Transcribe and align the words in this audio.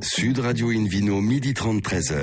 Sud 0.00 0.38
Radio 0.38 0.70
Invino, 0.70 1.20
midi 1.20 1.54
30, 1.54 1.82
13h. 1.82 2.14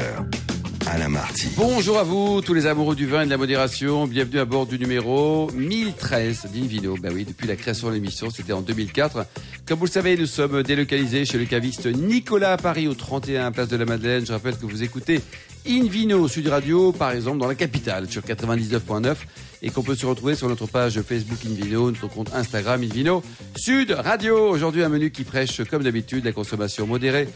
Alain 0.87 1.09
Marty. 1.09 1.47
Bonjour 1.57 1.97
à 1.97 2.03
vous, 2.03 2.41
tous 2.41 2.53
les 2.53 2.67
amoureux 2.67 2.95
du 2.95 3.07
vin 3.07 3.23
et 3.23 3.25
de 3.25 3.29
la 3.29 3.37
modération. 3.37 4.05
Bienvenue 4.07 4.39
à 4.39 4.45
bord 4.45 4.67
du 4.67 4.77
numéro 4.77 5.49
1013 5.51 6.47
d'Invino. 6.53 6.95
Ben 7.01 7.11
oui, 7.13 7.25
depuis 7.25 7.47
la 7.47 7.55
création 7.55 7.89
de 7.89 7.95
l'émission, 7.95 8.29
c'était 8.29 8.53
en 8.53 8.61
2004. 8.61 9.25
Comme 9.67 9.79
vous 9.79 9.85
le 9.85 9.91
savez, 9.91 10.15
nous 10.15 10.27
sommes 10.27 10.61
délocalisés 10.63 11.25
chez 11.25 11.37
le 11.37 11.45
caviste 11.45 11.87
Nicolas 11.87 12.53
à 12.53 12.57
Paris, 12.57 12.87
au 12.87 12.93
31 12.93 13.51
Place 13.51 13.67
de 13.67 13.77
la 13.77 13.85
Madeleine. 13.85 14.25
Je 14.25 14.31
rappelle 14.31 14.57
que 14.57 14.65
vous 14.65 14.83
écoutez 14.83 15.21
Invino 15.67 16.27
Sud 16.27 16.47
Radio, 16.47 16.91
par 16.91 17.11
exemple, 17.11 17.39
dans 17.39 17.47
la 17.47 17.55
capitale, 17.55 18.07
sur 18.09 18.21
99.9 18.21 19.15
et 19.63 19.71
qu'on 19.71 19.81
peut 19.81 19.95
se 19.95 20.05
retrouver 20.05 20.35
sur 20.35 20.47
notre 20.47 20.67
page 20.67 21.01
Facebook 21.01 21.39
Invino, 21.45 21.89
notre 21.89 22.07
compte 22.07 22.31
Instagram 22.35 22.83
Invino 22.83 23.23
Sud 23.55 23.91
Radio. 23.91 24.49
Aujourd'hui, 24.49 24.83
un 24.83 24.89
menu 24.89 25.09
qui 25.09 25.23
prêche, 25.23 25.63
comme 25.63 25.81
d'habitude, 25.81 26.23
la 26.23 26.31
consommation 26.31 26.85
modérée 26.85 27.27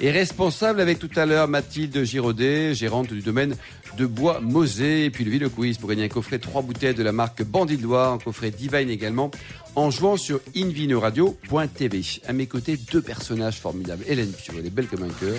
et 0.00 0.10
responsable 0.10 0.80
avec 0.80 0.98
tout 0.98 1.10
à 1.16 1.26
l'heure 1.26 1.48
Mathilde 1.48 2.04
Giraudet, 2.04 2.74
gérante 2.74 3.12
du 3.12 3.20
domaine 3.20 3.56
de 3.96 4.06
Bois 4.06 4.40
Mosé, 4.40 5.06
et 5.06 5.10
puis 5.10 5.24
le 5.24 5.30
Vino 5.30 5.50
Quiz 5.50 5.78
pour 5.78 5.88
gagner 5.88 6.04
un 6.04 6.08
coffret 6.08 6.38
trois 6.38 6.62
bouteilles 6.62 6.94
de 6.94 7.02
la 7.02 7.12
marque 7.12 7.42
Bandit 7.42 7.78
Loire, 7.78 8.12
un 8.12 8.18
coffret 8.18 8.50
Divine 8.50 8.90
également, 8.90 9.30
en 9.78 9.90
jouant 9.90 10.16
sur 10.16 10.40
invinoradio.tv. 10.56 12.02
À 12.26 12.32
mes 12.32 12.46
côtés, 12.46 12.78
deux 12.92 13.00
personnages 13.02 13.56
formidables. 13.58 14.04
Hélène 14.06 14.30
Pio, 14.32 14.54
elle 14.58 14.66
est 14.66 14.70
belle 14.70 14.86
comme 14.88 15.02
un 15.04 15.08
cœur. 15.08 15.34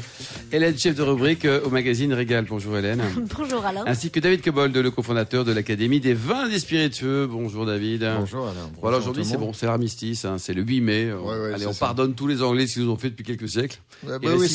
Hélène, 0.51 0.77
chef 0.77 0.95
de 0.95 1.01
rubrique 1.03 1.45
euh, 1.45 1.61
au 1.65 1.69
magazine 1.69 2.13
Régal. 2.13 2.45
Bonjour 2.49 2.77
Hélène. 2.77 3.01
Bonjour 3.37 3.65
Alain. 3.65 3.83
Ainsi 3.85 4.11
que 4.11 4.19
David 4.19 4.41
Cobold, 4.41 4.75
le 4.75 4.91
cofondateur 4.91 5.45
de 5.45 5.51
l'Académie 5.51 5.99
des 5.99 6.13
vins 6.13 6.47
et 6.47 6.51
des 6.51 6.59
spiritueux. 6.59 7.27
Bonjour 7.27 7.65
David. 7.65 8.09
Bonjour 8.19 8.45
Alain. 8.47 8.53
Bonjour 8.61 8.81
Voilà, 8.81 8.97
aujourd'hui 8.97 9.25
c'est 9.25 9.37
bon, 9.37 9.53
c'est 9.53 9.65
l'armistice, 9.65 10.25
hein, 10.25 10.37
c'est 10.39 10.53
le 10.53 10.61
8 10.63 10.81
mai. 10.81 11.11
Ouais, 11.13 11.37
ouais, 11.39 11.53
Allez, 11.53 11.67
on 11.67 11.73
ça. 11.73 11.85
pardonne 11.87 12.13
tous 12.15 12.27
les 12.27 12.41
Anglais 12.41 12.67
ce 12.67 12.73
qu'ils 12.73 12.83
nous 12.85 12.91
ont 12.91 12.97
fait 12.97 13.09
depuis 13.09 13.23
quelques 13.25 13.49
siècles. 13.49 13.79
Ouais, 14.07 14.17
bah 14.19 14.29
oui, 14.37 14.47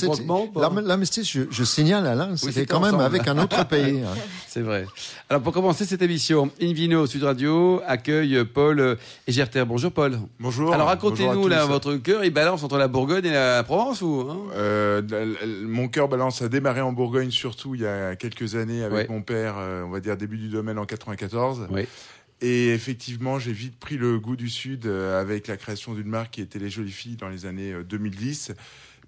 l'am- 0.57 0.81
L'armistice, 0.87 1.31
je, 1.31 1.43
je 1.51 1.65
signale 1.65 2.07
Alain, 2.07 2.37
c'était 2.37 2.53
c'était 2.53 2.67
quand 2.67 2.81
même 2.81 2.95
ensemble. 2.95 3.05
avec 3.05 3.29
un 3.29 3.39
autre 3.39 3.65
pays. 3.69 4.01
hein. 4.01 4.15
C'est 4.49 4.61
vrai. 4.63 4.87
Alors 5.29 5.43
pour 5.43 5.53
commencer 5.53 5.85
cette 5.85 6.03
émission, 6.03 6.51
Invino 6.63 7.07
Sud 7.07 7.25
Radio 7.25 7.81
accueille 7.87 8.45
Paul 8.45 8.81
euh, 8.81 8.95
Egerter. 9.27 9.65
Bonjour 9.75 9.91
Paul. 9.91 10.21
Bonjour. 10.39 10.73
Alors 10.73 10.87
racontez-nous 10.87 11.49
là 11.49 11.67
votre 11.67 11.97
cœur, 11.97 12.25
il 12.25 12.31
balance 12.31 12.63
entre 12.63 12.79
la 12.79 12.87
Bourgogne 12.87 13.25
et 13.25 13.33
la 13.33 13.65
Provence 13.65 14.03
ou 14.03 14.25
hein 14.31 14.39
Euh, 14.55 15.03
mon 15.67 15.89
cœur 15.89 16.07
balance 16.09 16.43
a 16.43 16.49
démarré 16.49 16.81
en 16.81 16.93
Bourgogne 16.93 17.33
surtout 17.33 17.75
il 17.75 17.81
y 17.81 17.87
a 17.87 18.15
quelques 18.15 18.55
années 18.55 18.85
avec 18.85 18.95
Ouais. 18.95 19.07
mon 19.13 19.21
père, 19.21 19.57
euh, 19.59 19.83
on 19.83 19.91
va 19.91 19.99
dire 19.99 20.17
début 20.17 20.37
du 20.37 20.47
domaine 20.49 20.79
en 20.79 20.87
94. 20.87 21.67
Oui. 21.73 21.89
Et 22.41 22.69
effectivement, 22.69 23.41
j'ai 23.41 23.51
vite 23.51 23.77
pris 23.81 23.97
le 23.97 24.21
goût 24.21 24.37
du 24.37 24.49
sud 24.49 24.87
euh, 24.87 25.21
avec 25.21 25.49
la 25.49 25.57
création 25.57 25.93
d'une 25.93 26.07
marque 26.07 26.35
qui 26.35 26.41
était 26.41 26.61
les 26.61 26.71
Jolies 26.71 26.93
Filles 26.93 27.17
dans 27.17 27.29
les 27.29 27.45
années 27.45 27.73
euh, 27.73 27.83
2010. 27.83 28.53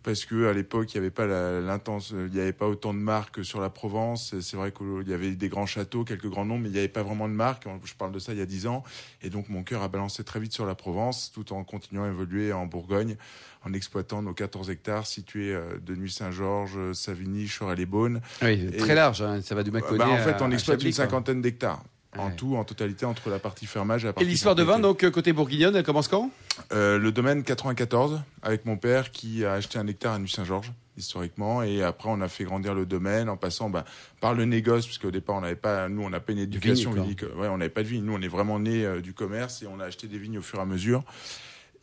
Parce 0.07 0.25
que 0.25 0.47
à 0.47 0.53
l'époque, 0.53 0.95
il 0.95 0.99
n'y 0.99 1.05
avait 1.05 1.11
pas 1.11 1.27
l'intense, 1.27 2.11
il 2.13 2.31
n'y 2.31 2.39
avait 2.39 2.53
pas 2.53 2.69
autant 2.69 2.95
de 2.95 2.99
marques 3.01 3.45
sur 3.45 3.61
la 3.61 3.71
Provence. 3.71 4.39
C'est 4.41 4.57
vrai 4.57 4.71
qu'il 4.71 5.11
y 5.11 5.13
avait 5.13 5.33
des 5.33 5.49
grands 5.49 5.67
châteaux, 5.67 6.05
quelques 6.05 6.29
grands 6.29 6.45
noms, 6.45 6.59
mais 6.59 6.69
il 6.69 6.73
n'y 6.73 6.79
avait 6.79 6.87
pas 6.87 7.03
vraiment 7.03 7.29
de 7.29 7.35
marques. 7.35 7.67
Je 7.83 7.95
parle 7.95 8.13
de 8.13 8.21
ça 8.21 8.31
il 8.31 8.39
y 8.39 8.41
a 8.41 8.47
dix 8.47 8.69
ans. 8.69 8.85
Et 9.21 9.31
donc, 9.31 9.49
mon 9.49 9.65
cœur 9.65 9.83
a 9.83 9.89
balancé 9.89 10.23
très 10.23 10.39
vite 10.39 10.53
sur 10.53 10.65
la 10.65 10.77
Provence, 10.77 11.33
tout 11.35 11.53
en 11.53 11.65
continuant 11.65 12.05
à 12.05 12.07
évoluer 12.07 12.53
en 12.53 12.67
Bourgogne, 12.67 13.17
en 13.65 13.73
exploitant 13.73 14.23
nos 14.23 14.33
14 14.33 14.71
hectares 14.71 15.09
situés 15.09 15.53
euh, 15.53 15.81
de 15.85 15.97
Nuit-Saint-Georges, 15.97 16.93
Savigny, 16.93 17.49
Chorel-les-Beaune. 17.49 18.21
Oui, 18.43 18.69
Et- 18.73 18.77
très 18.77 18.95
large, 18.95 19.23
hein, 19.23 19.41
ça 19.43 19.57
va 19.57 19.65
du 19.65 19.73
Mâconnais 19.73 19.99
Bah, 19.99 20.09
en 20.09 20.19
fait, 20.19 20.37
on 20.41 20.53
exploite 20.53 20.85
une 20.85 20.93
cinquantaine 20.93 21.43
d'hectares. 21.43 21.83
En 22.19 22.29
Ouais. 22.29 22.37
tout, 22.37 22.57
en 22.57 22.65
totalité, 22.65 23.05
entre 23.07 23.29
la 23.31 23.39
partie 23.39 23.67
fermage 23.67 24.03
et 24.03 24.07
la 24.07 24.11
Et 24.11 24.15
partie 24.15 24.29
l'histoire 24.29 24.55
de 24.55 24.63
vin, 24.63 24.79
donc 24.79 25.05
euh, 25.05 25.11
côté 25.11 25.33
bourguignonne, 25.33 25.77
elle 25.77 25.83
commence 25.85 26.09
quand? 26.09 26.31
Euh, 26.73 26.99
le 26.99 27.13
domaine 27.13 27.43
94 27.43 28.23
avec 28.43 28.65
mon 28.65 28.77
père 28.77 29.11
qui 29.11 29.45
a 29.45 29.53
acheté 29.55 29.79
un 29.79 29.87
hectare 29.87 30.15
à 30.15 30.19
Nuit-Saint-Georges 30.19 30.73
historiquement 30.97 31.63
et 31.63 31.83
après 31.83 32.09
on 32.09 32.23
a 32.23 32.29
fait 32.29 32.45
grandir 32.45 32.75
le 32.75 32.87
domaine 32.87 33.29
en 33.29 33.37
passant 33.37 33.69
bah, 33.69 33.85
par 34.23 34.33
le 34.33 34.47
négoce 34.47 34.87
puisque 34.87 35.05
au 35.05 35.11
départ 35.11 35.37
on 35.37 35.43
n'avait 35.43 35.55
pas 35.55 35.91
nous 35.91 36.01
on 36.01 36.09
n'a 36.09 36.21
pas 36.21 36.33
une 36.33 36.39
éducation 36.39 36.93
ouais 36.95 37.49
on 37.49 37.59
n'avait 37.59 37.69
pas 37.69 37.83
de 37.83 37.89
vigne 37.89 38.03
nous 38.03 38.15
on 38.15 38.23
est 38.23 38.29
vraiment 38.29 38.59
né 38.59 38.87
euh, 38.87 39.03
du 39.03 39.13
commerce 39.13 39.63
et 39.63 39.67
on 39.67 39.79
a 39.79 39.85
acheté 39.85 40.07
des 40.07 40.17
vignes 40.17 40.39
au 40.39 40.43
fur 40.43 40.59
et 40.59 40.63
à 40.63 40.65
mesure. 40.65 41.05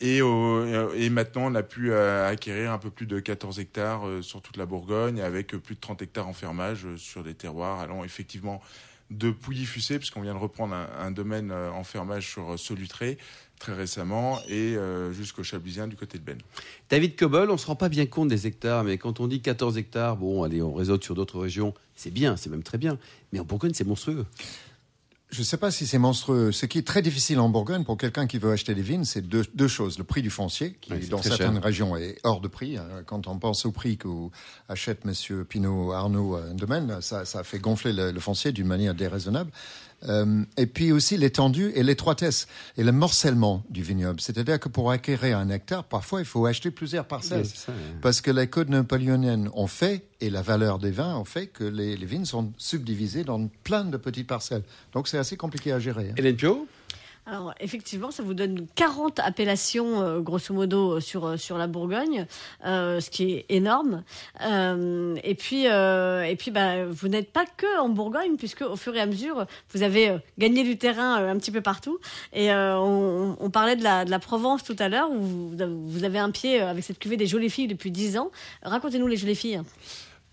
Et, 0.01 0.23
au- 0.23 0.91
et 0.95 1.09
maintenant 1.11 1.43
on 1.45 1.53
a 1.55 1.61
pu 1.61 1.91
euh, 1.91 2.27
acquérir 2.27 2.71
un 2.71 2.79
peu 2.79 2.89
plus 2.89 3.05
de 3.05 3.19
14 3.19 3.59
hectares 3.59 4.07
euh, 4.07 4.21
sur 4.23 4.41
toute 4.41 4.57
la 4.57 4.65
Bourgogne 4.65 5.21
avec 5.21 5.55
plus 5.57 5.75
de 5.75 5.79
30 5.79 6.01
hectares 6.01 6.27
en 6.27 6.33
fermage 6.33 6.87
sur 6.97 7.23
des 7.23 7.35
terroirs 7.35 7.79
allant 7.81 8.03
effectivement 8.03 8.59
de 9.11 9.31
Pouilly-Fussé, 9.31 9.99
puisqu'on 9.99 10.21
vient 10.21 10.33
de 10.33 10.39
reprendre 10.39 10.75
un, 10.75 11.11
domaine 11.11 11.51
euh, 11.51 11.71
en 11.71 11.83
fermage 11.83 12.31
sur 12.31 12.53
euh, 12.53 12.57
Solutré 12.57 13.17
très 13.59 13.73
récemment, 13.73 14.39
et 14.49 14.75
euh, 14.75 15.13
jusqu'au 15.13 15.41
Chablisien 15.41 15.87
du 15.87 15.95
côté 15.95 16.17
de 16.17 16.23
Ben. 16.23 16.37
David 16.89 17.15
Cobol, 17.15 17.49
on 17.49 17.57
se 17.57 17.65
rend 17.65 17.77
pas 17.77 17.87
bien 17.87 18.05
compte 18.05 18.27
des 18.27 18.45
hectares, 18.45 18.83
mais 18.83 18.97
quand 18.97 19.21
on 19.21 19.27
dit 19.27 19.41
14 19.41 19.77
hectares, 19.77 20.17
bon, 20.17 20.43
allez, 20.43 20.61
on 20.61 20.73
réseaute 20.73 21.03
sur 21.03 21.15
d'autres 21.15 21.39
régions, 21.39 21.73
c'est 21.95 22.11
bien, 22.11 22.35
c'est 22.35 22.49
même 22.49 22.63
très 22.63 22.77
bien. 22.77 22.97
Mais 23.31 23.39
en 23.39 23.45
Bourgogne, 23.45 23.71
c'est 23.73 23.87
monstrueux. 23.87 24.25
Je 25.33 25.39
ne 25.39 25.43
sais 25.45 25.57
pas 25.57 25.71
si 25.71 25.87
c'est 25.87 25.97
monstrueux. 25.97 26.51
Ce 26.51 26.67
qui 26.67 26.77
est 26.77 26.85
très 26.85 27.01
difficile 27.01 27.39
en 27.39 27.49
Bourgogne 27.49 27.83
pour 27.83 27.97
quelqu'un 27.97 28.27
qui 28.27 28.37
veut 28.37 28.51
acheter 28.51 28.75
des 28.75 28.83
vignes, 28.83 29.03
c'est 29.03 29.21
deux, 29.27 29.43
deux 29.55 29.67
choses. 29.67 29.97
Le 29.97 30.03
prix 30.03 30.21
du 30.21 30.29
foncier, 30.29 30.77
qui 30.79 30.93
dans 31.09 31.23
certaines 31.23 31.53
cher. 31.53 31.63
régions 31.63 31.97
est 31.97 32.19
hors 32.23 32.39
de 32.39 32.47
prix. 32.47 32.77
hein. 32.77 32.85
Quand 33.07 33.25
on 33.25 33.39
pense 33.39 33.65
au 33.65 33.71
prix 33.71 33.97
qu'achète 33.97 35.05
Monsieur 35.05 35.43
Pinot 35.43 35.91
Arnaud 35.91 36.35
un 36.35 36.53
domaine, 36.53 36.99
ça, 37.01 37.25
ça 37.25 37.43
fait 37.43 37.57
gonfler 37.57 37.93
le, 37.93 38.11
le 38.11 38.19
foncier 38.19 38.51
d'une 38.51 38.67
manière 38.67 38.93
déraisonnable. 38.93 39.49
Euh, 40.09 40.43
et 40.57 40.65
puis 40.65 40.91
aussi 40.91 41.15
l'étendue 41.17 41.71
et 41.75 41.83
l'étroitesse 41.83 42.47
et 42.77 42.83
le 42.83 42.91
morcellement 42.91 43.63
du 43.69 43.81
vignoble. 43.81 44.19
C'est-à-dire 44.19 44.59
que 44.59 44.67
pour 44.67 44.91
acquérir 44.91 45.37
un 45.37 45.49
hectare, 45.49 45.83
parfois 45.85 46.19
il 46.19 46.25
faut 46.25 46.45
acheter 46.45 46.71
plusieurs 46.71 47.05
parcelles. 47.05 47.45
Ça, 47.45 47.71
ouais. 47.71 47.77
Parce 48.01 48.19
que 48.19 48.29
les 48.31 48.47
codes 48.47 48.69
napoléoniennes 48.69 49.49
ont 49.53 49.67
fait, 49.67 50.03
et 50.19 50.29
la 50.29 50.41
valeur 50.41 50.79
des 50.79 50.91
vins 50.91 51.15
ont 51.15 51.25
fait 51.25 51.47
que 51.47 51.63
les, 51.63 51.95
les 51.97 52.05
vignes 52.05 52.25
sont 52.25 52.51
subdivisées 52.57 53.23
dans 53.23 53.47
plein 53.63 53.83
de 53.85 53.97
petites 53.97 54.27
parcelles. 54.27 54.63
Donc 54.93 55.07
c'est 55.07 55.17
assez 55.17 55.37
compliqué 55.37 55.71
à 55.71 55.79
gérer. 55.79 56.09
hein. 56.09 56.15
Hélène 56.17 56.35
Pio? 56.35 56.67
Alors 57.25 57.53
effectivement, 57.61 58.11
ça 58.11 58.21
vous 58.21 58.33
donne 58.33 58.67
40 58.75 59.19
appellations 59.19 60.01
euh, 60.01 60.19
grosso 60.19 60.53
modo 60.53 60.97
euh, 60.97 60.99
sur 60.99 61.25
euh, 61.25 61.37
sur 61.37 61.57
la 61.57 61.67
Bourgogne, 61.67 62.25
ce 62.63 63.09
qui 63.09 63.31
est 63.31 63.45
énorme. 63.47 64.03
Et 64.41 65.35
puis 65.35 65.65
et 65.65 66.35
puis 66.37 66.51
bah 66.51 66.85
vous 66.85 67.07
n'êtes 67.07 67.31
pas 67.31 67.45
que 67.45 67.79
en 67.79 67.89
Bourgogne 67.89 68.35
puisque 68.35 68.61
au 68.61 68.75
fur 68.75 68.93
et 68.95 68.99
à 68.99 69.05
mesure 69.05 69.45
vous 69.73 69.83
avez 69.83 70.17
gagné 70.37 70.63
du 70.63 70.77
terrain 70.77 71.15
un 71.15 71.37
petit 71.37 71.51
peu 71.51 71.61
partout. 71.61 71.99
Et 72.33 72.51
on, 72.51 73.49
parlait 73.51 73.75
de 73.75 73.83
la 73.83 74.03
de 74.03 74.11
la 74.11 74.19
Provence 74.19 74.63
tout 74.63 74.75
à 74.79 74.89
l'heure 74.89 75.09
où 75.11 75.21
vous, 75.21 75.55
vous 75.87 76.03
avez 76.03 76.19
un 76.19 76.31
pied 76.31 76.59
avec 76.59 76.83
cette 76.83 76.99
cuvée 76.99 77.17
des 77.17 77.27
jolies 77.27 77.49
filles 77.49 77.67
depuis 77.67 77.91
10 77.91 78.17
ans. 78.17 78.31
Racontez-nous 78.63 79.07
les 79.07 79.17
jolies 79.17 79.35
filles. 79.35 79.61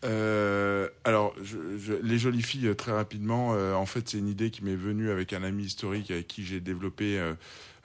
Euh, 0.05 0.89
alors, 1.05 1.35
je, 1.43 1.59
je- 1.79 1.93
les 1.93 2.19
jolies 2.19 2.43
filles, 2.43 2.69
euh, 2.69 2.75
très 2.75 2.93
rapidement, 2.93 3.53
euh, 3.55 3.75
en 3.75 3.85
fait, 3.85 4.09
c'est 4.09 4.19
une 4.19 4.29
idée 4.29 4.51
qui 4.51 4.65
m'est 4.65 4.75
venue 4.77 5.11
avec 5.11 5.33
un 5.35 5.43
ami 5.43 5.65
historique 5.65 6.11
avec 6.11 6.27
qui 6.27 6.43
j'ai 6.45 6.61
développé 6.61 7.19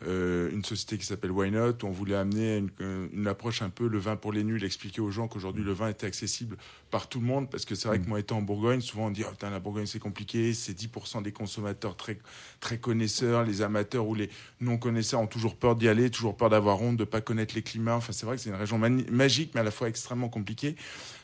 euh, 0.06 0.50
une 0.52 0.64
société 0.64 0.98
qui 0.98 1.06
s'appelle 1.06 1.32
Why 1.32 1.52
Not. 1.52 1.84
où 1.84 1.88
On 1.88 1.92
voulait 1.92 2.16
amener 2.16 2.58
une, 2.58 2.70
euh, 2.82 3.08
une 3.14 3.28
approche 3.28 3.62
un 3.62 3.70
peu 3.70 3.88
le 3.88 3.98
vin 3.98 4.16
pour 4.16 4.32
les 4.34 4.44
nuls, 4.44 4.64
expliquer 4.64 5.02
aux 5.02 5.12
gens 5.12 5.28
qu'aujourd'hui 5.28 5.64
le 5.64 5.74
vin 5.74 5.90
était 5.90 6.06
accessible 6.08 6.58
par 6.92 7.10
tout 7.10 7.20
le 7.20 7.26
monde, 7.26 7.50
parce 7.50 7.66
que 7.66 7.76
c'est 7.76 7.88
vrai 7.88 8.00
que 8.00 8.08
moi 8.08 8.20
étant 8.20 8.38
en 8.38 8.42
Bourgogne, 8.42 8.82
souvent 8.82 9.08
on 9.08 9.12
dit 9.12 9.24
oh, 9.26 9.32
putain, 9.32 9.50
la 9.50 9.60
Bourgogne 9.60 9.86
c'est 9.86 10.00
compliqué, 10.00 10.54
c'est 10.54 10.74
10% 10.74 11.24
des 11.24 11.32
consommateurs 11.32 11.96
très 11.98 12.20
très 12.60 12.78
connaisseurs, 12.78 13.44
les 13.44 13.62
amateurs 13.62 14.08
ou 14.08 14.16
les 14.16 14.30
non 14.62 14.78
connaisseurs 14.78 15.20
ont 15.22 15.28
toujours 15.28 15.56
peur 15.56 15.76
d'y 15.76 15.88
aller, 15.88 16.10
toujours 16.10 16.38
peur 16.38 16.50
d'avoir 16.50 16.82
honte, 16.82 16.98
de 16.98 17.04
pas 17.04 17.22
connaître 17.22 17.56
les 17.56 17.62
climats. 17.62 17.96
Enfin, 17.96 18.14
c'est 18.14 18.26
vrai 18.26 18.36
que 18.36 18.42
c'est 18.42 18.50
une 18.50 18.56
région 18.56 18.78
magique, 18.80 19.52
mais 19.56 19.62
à 19.62 19.64
la 19.64 19.72
fois 19.72 19.88
extrêmement 19.90 20.30
compliquée. 20.30 20.76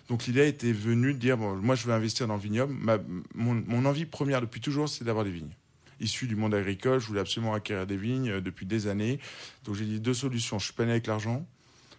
Donc 0.10 0.26
l'idée 0.26 0.48
était 0.48 0.74
venue 0.74 1.14
de 1.14 1.20
dire 1.20 1.38
bon, 1.38 1.56
moi 1.56 1.76
je 1.76 1.86
veux 1.88 1.94
investir 1.94 2.28
dans 2.28 2.36
le 2.36 2.42
vignoble. 2.42 2.74
Ma- 2.74 2.98
mon, 3.36 3.54
mon 3.68 3.86
envie 3.86 4.06
première 4.06 4.42
depuis 4.42 4.60
toujours, 4.60 4.90
c'est 4.90 5.06
d'avoir 5.06 5.24
des 5.24 5.32
vignes. 5.32 5.52
Issu 6.02 6.28
du 6.28 6.36
monde 6.36 6.54
agricole, 6.54 7.00
je 7.00 7.08
voulais 7.08 7.22
absolument 7.22 7.54
acquérir 7.54 7.88
des 7.88 7.98
vignes 7.98 8.30
euh, 8.30 8.42
depuis 8.42 8.66
des 8.66 8.88
années. 8.88 9.20
Donc 9.66 9.76
j'ai 9.76 9.86
dit 9.86 10.00
deux 10.00 10.14
solutions. 10.14 10.60
Je 10.60 10.66
suis 10.66 10.74
pas 10.74 10.86
né 10.86 10.92
avec 10.92 11.08
l'argent. 11.08 11.46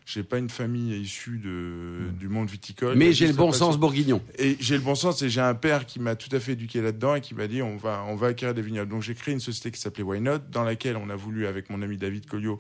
J'ai 0.05 0.25
pas 0.25 0.39
une 0.39 0.51
famille 0.51 1.01
issue 1.01 1.39
de, 1.39 2.11
du 2.19 2.29
monde 2.29 2.51
viticole. 2.51 2.97
Mais 2.97 3.13
j'ai 3.13 3.29
le 3.29 3.35
bon 3.35 3.53
sens 3.53 3.79
bourguignon. 3.79 4.21
Et 4.37 4.57
j'ai 4.59 4.75
le 4.75 4.83
bon 4.83 4.97
sens 4.97 5.23
et 5.23 5.31
j'ai 5.31 5.41
un 5.41 5.55
père 5.55 5.87
qui 5.87 6.01
m'a 6.01 6.17
tout 6.17 6.35
à 6.35 6.41
fait 6.41 6.53
éduqué 6.53 6.81
là-dedans 6.81 7.15
et 7.15 7.21
qui 7.21 7.35
m'a 7.35 7.47
dit 7.47 7.63
on 7.63 7.77
va 7.77 8.05
on 8.09 8.17
va 8.17 8.29
acquérir 8.29 8.53
des 8.53 8.63
vignobles. 8.63 8.91
Donc 8.91 9.03
j'ai 9.03 9.15
créé 9.15 9.33
une 9.33 9.41
société 9.41 9.71
qui 9.71 9.81
s'appelait 9.81 10.03
Why 10.03 10.21
Not 10.21 10.39
dans 10.51 10.65
laquelle 10.65 10.97
on 10.97 11.09
a 11.09 11.15
voulu 11.15 11.47
avec 11.47 11.71
mon 11.71 11.83
ami 11.83 11.99
David 11.99 12.27
Colliot 12.27 12.59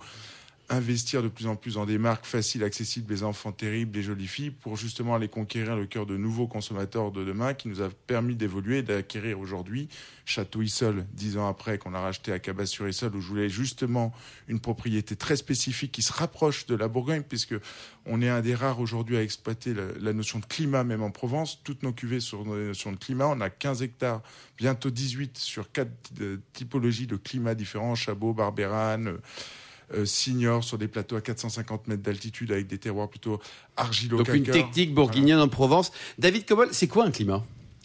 investir 0.73 1.23
de 1.23 1.29
plus 1.29 1.47
en 1.47 1.55
plus 1.55 1.75
dans 1.75 1.85
des 1.85 1.99
marques 1.99 2.25
faciles, 2.25 2.65
accessibles, 2.65 3.13
les 3.13 3.23
enfants 3.23 3.53
terribles, 3.53 3.97
les 3.97 4.03
jolies 4.03 4.27
filles, 4.27 4.51
pour 4.51 4.77
justement 4.77 5.15
aller 5.15 5.29
conquérir 5.29 5.77
le 5.77 5.87
cœur 5.87 6.07
de 6.07 6.17
nouveaux 6.17 6.47
consommateurs 6.47 7.13
de 7.13 7.25
demain, 7.25 7.53
qui 7.53 7.69
nous 7.69 7.83
a 7.83 7.91
permis 8.07 8.35
d'évoluer 8.35 8.79
et 8.79 8.83
d'acquérir 8.83 9.39
aujourd'hui 9.39 9.89
Château 10.25 10.63
Issol, 10.63 11.05
dix 11.13 11.37
ans 11.37 11.49
après 11.49 11.79
qu'on 11.79 11.95
a 11.95 12.01
racheté 12.01 12.33
à 12.33 12.39
Cabas-sur-Issol, 12.39 13.15
où 13.15 13.21
je 13.21 13.29
voulais 13.29 13.49
justement 13.49 14.13
une 14.49 14.61
propriété 14.61 15.15
très 15.15 15.37
spécifique 15.37 15.93
qui 15.93 16.03
se 16.03 16.13
rapproche 16.13 16.67
de 16.67 16.75
la 16.75 16.89
Bourgogne, 16.89 17.23
puisque 17.23 17.55
on 18.07 18.23
est 18.23 18.29
un 18.29 18.41
des 18.41 18.55
rares 18.55 18.81
aujourd'hui 18.81 19.17
à 19.17 19.23
exploiter 19.23 19.75
la, 19.75 19.85
la 20.01 20.13
notion 20.13 20.39
de 20.39 20.47
climat, 20.47 20.85
même 20.85 21.03
en 21.03 21.11
Provence. 21.11 21.61
Toutes 21.65 21.83
nos 21.83 21.93
cuvées 21.93 22.21
sur 22.21 22.45
nos 22.45 22.57
notions 22.57 22.93
de 22.93 22.97
climat. 22.97 23.27
On 23.27 23.41
a 23.41 23.51
15 23.51 23.83
hectares, 23.83 24.23
bientôt 24.57 24.91
18 24.91 25.37
sur 25.37 25.71
quatre 25.71 25.93
euh, 26.21 26.39
typologies 26.53 27.07
de 27.07 27.17
climat 27.17 27.55
différents, 27.55 27.95
Chabot, 27.95 28.33
Barbérane, 28.33 29.19
euh, 29.95 30.05
Signor 30.05 30.65
sur 30.65 30.79
des 30.79 30.89
plateaux 30.89 31.17
à 31.17 31.21
450 31.21 31.89
mètres 31.89 32.03
d'altitude 32.03 32.53
avec 32.53 32.67
des 32.67 32.79
terroirs 32.79 33.09
plutôt 33.09 33.41
argilo 33.77 34.19
Donc 34.19 34.29
une 34.29 34.45
technique 34.45 34.95
bourguignonne 34.95 35.41
en 35.41 35.49
Provence. 35.49 35.93
David 36.19 36.47
Cobol, 36.47 36.69
c'est 36.73 36.89
quoi 36.89 37.05
un 37.05 37.11
climat? 37.11 37.45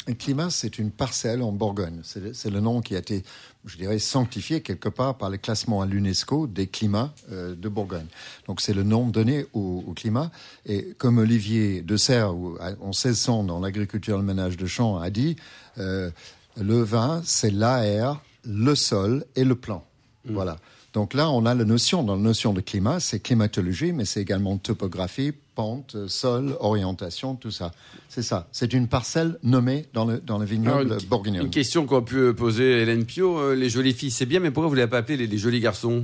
Un 0.09 0.13
climat, 0.13 0.50
c'est 0.50 0.80
une 0.80 0.89
parcelle 0.89 1.42
en 1.42 1.51
Bourgogne. 1.51 2.00
C'est 2.04 2.50
le, 2.50 2.62
nom 2.62 2.80
qui 2.80 2.95
a 2.95 3.00
été, 3.00 3.24
je 3.65 3.75
dirais, 3.75 4.00
sanctifié 4.00 4.62
quelque 4.62 4.88
part 4.88 5.18
par 5.18 5.30
le 5.30 5.36
classement 5.36 5.81
à 5.81 5.86
l'UNESCO 5.86 6.48
des 6.48 6.68
climats 6.68 7.13
euh, 7.30 7.56
de 7.56 7.68
Bourgogne. 7.68 8.06
Donc 8.48 8.62
c'est 8.62 8.74
le 8.74 8.83
nom 8.83 9.07
donné 9.07 9.45
au, 9.51 9.83
au 9.86 9.92
climat. 9.92 10.31
Et 10.65 10.94
comme 10.98 11.18
Olivier 11.18 11.81
de 11.81 11.98
Serres, 11.98 12.33
ou, 12.33 12.56
à- 12.62 12.71
en 12.81 12.88
1600, 12.94 13.44
dans 13.44 13.59
l'agriculture 13.59 14.15
et 14.15 14.19
le 14.19 14.24
ménage 14.24 14.56
de 14.56 14.65
champs, 14.65 14.98
a 14.98 15.09
dit, 15.09 15.36
euh, 15.77 16.09
le 16.57 16.81
vin, 16.83 17.21
c'est 17.25 17.51
l'air, 17.51 18.21
le 18.45 18.75
sol 18.75 19.25
et 19.36 19.44
le 19.44 19.56
plan. 19.56 19.83
Voilà. 20.24 20.57
Donc 20.97 21.13
là, 21.13 21.29
on 21.29 21.45
a 21.45 21.53
la 21.53 21.63
notion, 21.63 22.01
dans 22.01 22.15
la 22.15 22.21
notion 22.23 22.53
de 22.53 22.59
climat, 22.59 22.99
c'est 22.99 23.19
climatologie, 23.19 23.91
mais 23.94 24.03
c'est 24.03 24.19
également 24.19 24.57
topographie, 24.57 25.31
pente, 25.53 25.95
sol, 26.07 26.57
orientation, 26.59 27.35
tout 27.35 27.51
ça. 27.51 27.71
C'est 28.09 28.23
ça. 28.23 28.47
C'est 28.51 28.73
une 28.73 28.88
parcelle 28.88 29.38
nommée 29.44 29.85
dans 29.94 30.05
le, 30.05 30.17
dans 30.19 30.39
le 30.39 30.45
vignoble 30.45 30.88
Alors, 30.88 30.99
une- 30.99 31.05
bourguignon. 31.07 31.44
Une 31.44 31.51
question 31.51 31.85
qu'aurait 31.85 32.03
pu 32.03 32.33
poser 32.33 32.81
Hélène 32.81 33.05
Pio. 33.05 33.38
euh, 33.38 33.53
les 33.53 33.69
jolies 33.69 33.94
filles, 33.94 34.09
c'est 34.09 34.25
bien, 34.25 34.39
mais 34.39 34.49
pourquoi 34.49 34.69
vous 34.69 34.73
ne 34.73 34.79
l'avez 34.79 34.89
pas 34.89 34.97
appelé 34.97 35.17
les, 35.17 35.27
les 35.27 35.38
jolis 35.38 35.59
garçons? 35.59 36.03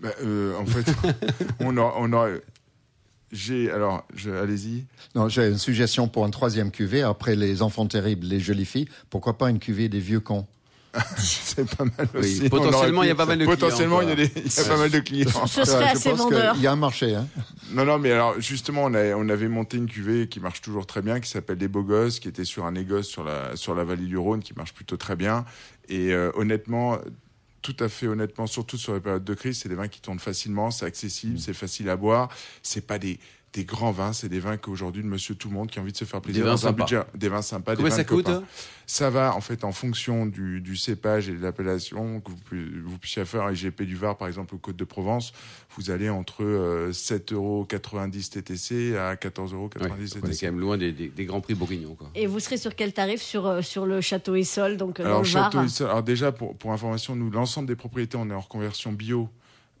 Bah, 0.00 0.10
euh, 0.22 0.56
en 0.56 0.66
fait, 0.66 0.86
on 1.58 1.76
a, 1.76 1.94
on 1.98 2.12
a, 2.12 2.28
j'ai, 3.32 3.72
alors, 3.72 4.06
allez-y. 4.40 4.84
Non, 5.16 5.28
j'ai 5.28 5.48
une 5.48 5.58
suggestion 5.58 6.06
pour 6.06 6.24
une 6.24 6.30
troisième 6.30 6.70
cuvée. 6.70 7.02
Après 7.02 7.34
les 7.34 7.60
enfants 7.60 7.86
terribles, 7.86 8.24
les 8.28 8.38
jolies 8.38 8.66
filles, 8.66 8.86
pourquoi 9.10 9.36
pas 9.36 9.50
une 9.50 9.58
cuvée 9.58 9.88
des 9.88 9.98
vieux 9.98 10.20
cons? 10.20 10.46
C'est 11.18 11.76
pas 11.76 11.84
mal 11.84 12.08
Oui, 12.14 12.20
aussi. 12.20 12.48
potentiellement, 12.48 13.02
il 13.02 13.08
y 13.08 13.10
a 13.10 13.14
pas 13.14 13.26
mal 13.26 13.38
de 13.38 13.44
clients, 13.44 13.56
Potentiellement, 13.56 14.00
il 14.02 14.08
y 14.08 14.12
a, 14.12 14.16
quoi. 14.16 14.24
des- 14.26 14.32
il 14.44 14.52
y 14.56 14.60
a 14.60 14.64
pas 14.64 14.76
mal 14.76 14.90
de 14.90 14.98
clients. 15.00 15.46
Ce 15.46 15.64
serait 15.64 15.88
assez 15.90 16.12
vendeur. 16.12 16.54
qu'il 16.54 16.62
y 16.62 16.66
a 16.66 16.72
un 16.72 16.76
marché. 16.76 17.14
Hein. 17.14 17.26
Non, 17.72 17.84
non, 17.84 17.98
mais 17.98 18.12
alors 18.12 18.40
justement, 18.40 18.84
on, 18.84 18.94
a, 18.94 19.14
on 19.14 19.28
avait 19.28 19.48
monté 19.48 19.76
une 19.76 19.86
cuvée 19.88 20.28
qui 20.28 20.40
marche 20.40 20.60
toujours 20.60 20.86
très 20.86 21.02
bien, 21.02 21.20
qui 21.20 21.28
s'appelle 21.30 21.58
Les 21.58 21.68
Beaux 21.68 21.82
Gosses, 21.82 22.20
qui 22.20 22.28
était 22.28 22.44
sur 22.44 22.64
un 22.66 22.72
négoce 22.72 23.06
sur 23.08 23.24
la, 23.24 23.56
sur 23.56 23.74
la 23.74 23.84
vallée 23.84 24.06
du 24.06 24.16
Rhône, 24.18 24.42
qui 24.42 24.54
marche 24.54 24.72
plutôt 24.74 24.96
très 24.96 25.16
bien. 25.16 25.44
Et 25.88 26.12
euh, 26.12 26.30
honnêtement, 26.34 26.98
tout 27.62 27.76
à 27.80 27.88
fait 27.88 28.06
honnêtement, 28.06 28.46
surtout 28.46 28.78
sur 28.78 28.94
les 28.94 29.00
périodes 29.00 29.24
de 29.24 29.34
crise, 29.34 29.58
c'est 29.60 29.68
des 29.68 29.74
vins 29.74 29.88
qui 29.88 30.00
tournent 30.00 30.18
facilement, 30.20 30.70
c'est 30.70 30.86
accessible, 30.86 31.38
c'est 31.38 31.52
facile 31.54 31.88
à 31.90 31.96
boire. 31.96 32.28
C'est 32.62 32.86
pas 32.86 32.98
des, 32.98 33.18
des 33.54 33.64
grands 33.64 33.92
vins, 33.92 34.12
c'est 34.12 34.28
des 34.28 34.40
vins 34.40 34.56
qu'aujourd'hui, 34.58 35.02
le 35.02 35.08
monsieur 35.08 35.34
tout 35.34 35.48
le 35.48 35.54
monde 35.54 35.70
qui 35.70 35.78
a 35.78 35.82
envie 35.82 35.92
de 35.92 35.96
se 35.96 36.04
faire 36.04 36.20
plaisir. 36.20 36.44
vins 36.44 36.50
dans 36.50 36.66
un 36.66 36.70
sympas. 36.70 36.84
budget- 36.84 37.04
des 37.14 37.28
vins 37.30 37.40
sympas, 37.42 37.76
Combien 37.76 37.84
des 37.84 37.90
vins 37.90 37.96
ça 37.96 38.04
de 38.04 38.08
coûte 38.08 38.26
copains. 38.26 38.44
Ça 38.86 39.10
va, 39.10 39.34
en 39.34 39.40
fait, 39.40 39.64
en 39.64 39.72
fonction 39.72 40.26
du, 40.26 40.60
du 40.60 40.76
cépage 40.76 41.28
et 41.28 41.32
de 41.32 41.42
l'appellation 41.42 42.20
que 42.20 42.30
vous, 42.30 42.36
pu- 42.36 42.82
vous 42.84 42.98
puissiez 42.98 43.24
faire 43.24 43.42
un 43.44 43.52
IGP 43.52 43.82
du 43.82 43.96
Var, 43.96 44.16
par 44.18 44.28
exemple, 44.28 44.54
aux 44.54 44.58
Côtes 44.58 44.76
de 44.76 44.84
Provence, 44.84 45.32
vous 45.76 45.90
allez 45.90 46.08
entre 46.10 46.44
euh, 46.44 46.90
7,90 46.92 47.32
euros 47.34 47.66
TTC 47.66 48.96
à 48.96 49.14
14,90 49.14 49.54
euros 49.54 49.70
Ouais, 49.80 49.88
On 49.90 49.94
est 50.02 50.06
TTC. 50.14 50.20
quand 50.46 50.52
même 50.52 50.60
loin 50.60 50.76
des, 50.78 50.92
des- 50.92 51.08
des 51.08 51.24
grands 51.24 51.40
prix 51.40 51.54
bourguignons. 51.54 51.94
Quoi. 51.94 52.10
Et 52.14 52.26
vous 52.26 52.40
serez 52.40 52.56
sur 52.58 52.74
quel 52.74 52.92
tarif? 52.92 53.22
Sur, 53.22 53.46
euh, 53.46 53.62
sur 53.62 53.86
le 53.86 54.00
château 54.00 54.36
Issol, 54.36 54.76
donc 54.76 55.00
euh, 55.00 55.04
dans 55.04 55.08
Alors, 55.08 55.22
le 55.22 55.26
Château 55.28 55.58
Var 55.58 55.90
alors 55.90 56.02
déjà, 56.02 56.32
pour, 56.32 56.56
pour 56.56 56.72
information, 56.72 57.16
nous, 57.16 57.30
l'ensemble 57.30 57.66
des 57.68 57.76
propriétés, 57.76 58.16
on 58.16 58.28
est 58.30 58.34
en 58.34 58.40
reconversion 58.40 58.92
bio 58.92 59.28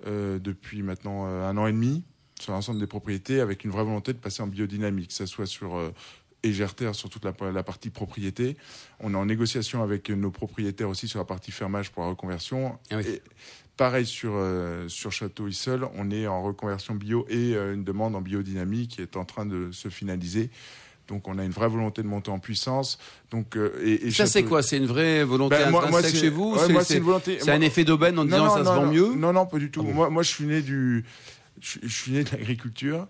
euh, 0.06 0.38
depuis 0.38 0.82
maintenant 0.82 1.24
euh, 1.26 1.48
un 1.48 1.56
an 1.56 1.66
et 1.66 1.72
demi, 1.72 2.02
sur 2.40 2.52
l'ensemble 2.52 2.80
des 2.80 2.86
propriétés, 2.86 3.40
avec 3.40 3.64
une 3.64 3.70
vraie 3.70 3.84
volonté 3.84 4.12
de 4.12 4.18
passer 4.18 4.42
en 4.42 4.46
biodynamique, 4.46 5.08
que 5.08 5.14
ce 5.14 5.26
soit 5.26 5.46
sur 5.46 5.76
euh, 5.76 5.92
Égerterre, 6.42 6.94
sur 6.94 7.08
toute 7.10 7.24
la, 7.24 7.32
la 7.52 7.62
partie 7.62 7.90
propriété. 7.90 8.56
On 9.00 9.12
est 9.14 9.16
en 9.16 9.26
négociation 9.26 9.82
avec 9.82 10.08
nos 10.10 10.30
propriétaires 10.30 10.88
aussi 10.88 11.08
sur 11.08 11.18
la 11.18 11.24
partie 11.24 11.50
fermage 11.50 11.90
pour 11.90 12.04
la 12.04 12.10
reconversion. 12.10 12.78
Ah 12.90 12.96
oui. 12.98 13.04
Et 13.08 13.22
pareil 13.76 14.06
sur, 14.06 14.32
euh, 14.34 14.88
sur 14.88 15.10
Château 15.10 15.48
Issol, 15.48 15.88
on 15.96 16.10
est 16.10 16.26
en 16.26 16.42
reconversion 16.42 16.94
bio 16.94 17.26
et 17.28 17.54
euh, 17.56 17.74
une 17.74 17.84
demande 17.84 18.14
en 18.14 18.20
biodynamie 18.20 18.86
qui 18.88 19.02
est 19.02 19.16
en 19.16 19.24
train 19.24 19.46
de 19.46 19.70
se 19.72 19.88
finaliser. 19.88 20.50
Donc 21.08 21.26
on 21.26 21.38
a 21.38 21.44
une 21.44 21.52
vraie 21.52 21.68
volonté 21.68 22.02
de 22.02 22.06
monter 22.06 22.30
en 22.30 22.38
puissance. 22.38 22.98
Donc 23.30 23.56
euh, 23.56 23.72
et, 23.82 24.06
et 24.08 24.10
Ça, 24.10 24.26
c'est 24.26 24.44
quoi? 24.44 24.62
C'est 24.62 24.76
une 24.76 24.86
vraie 24.86 25.24
volonté 25.24 25.56
Ben, 25.56 25.70
moi- 25.70 25.88
moi, 25.90 26.02
chez 26.02 26.28
vous? 26.28 26.52
ouais, 26.54 26.84
C'est- 26.84 27.00
volonté. 27.00 27.38
C'est 27.40 27.50
un 27.50 27.62
effet 27.62 27.82
d'aubaine 27.84 28.18
en 28.18 28.24
disant 28.24 28.50
ça 28.50 28.58
se 28.58 28.64
vend 28.64 28.84
non, 28.86 28.92
mieux? 28.92 29.14
Non, 29.16 29.32
non, 29.32 29.46
pas 29.46 29.58
du 29.58 29.70
tout. 29.70 29.80
Ah 29.82 29.88
bon 29.88 29.94
moi, 29.94 30.10
moi, 30.10 30.22
je 30.22 30.28
suis 30.28 30.44
né 30.44 30.60
du, 30.60 31.04
je, 31.60 31.78
je 31.82 31.88
suis 31.92 32.12
né 32.12 32.24
de 32.24 32.30
l'agriculture 32.30 33.06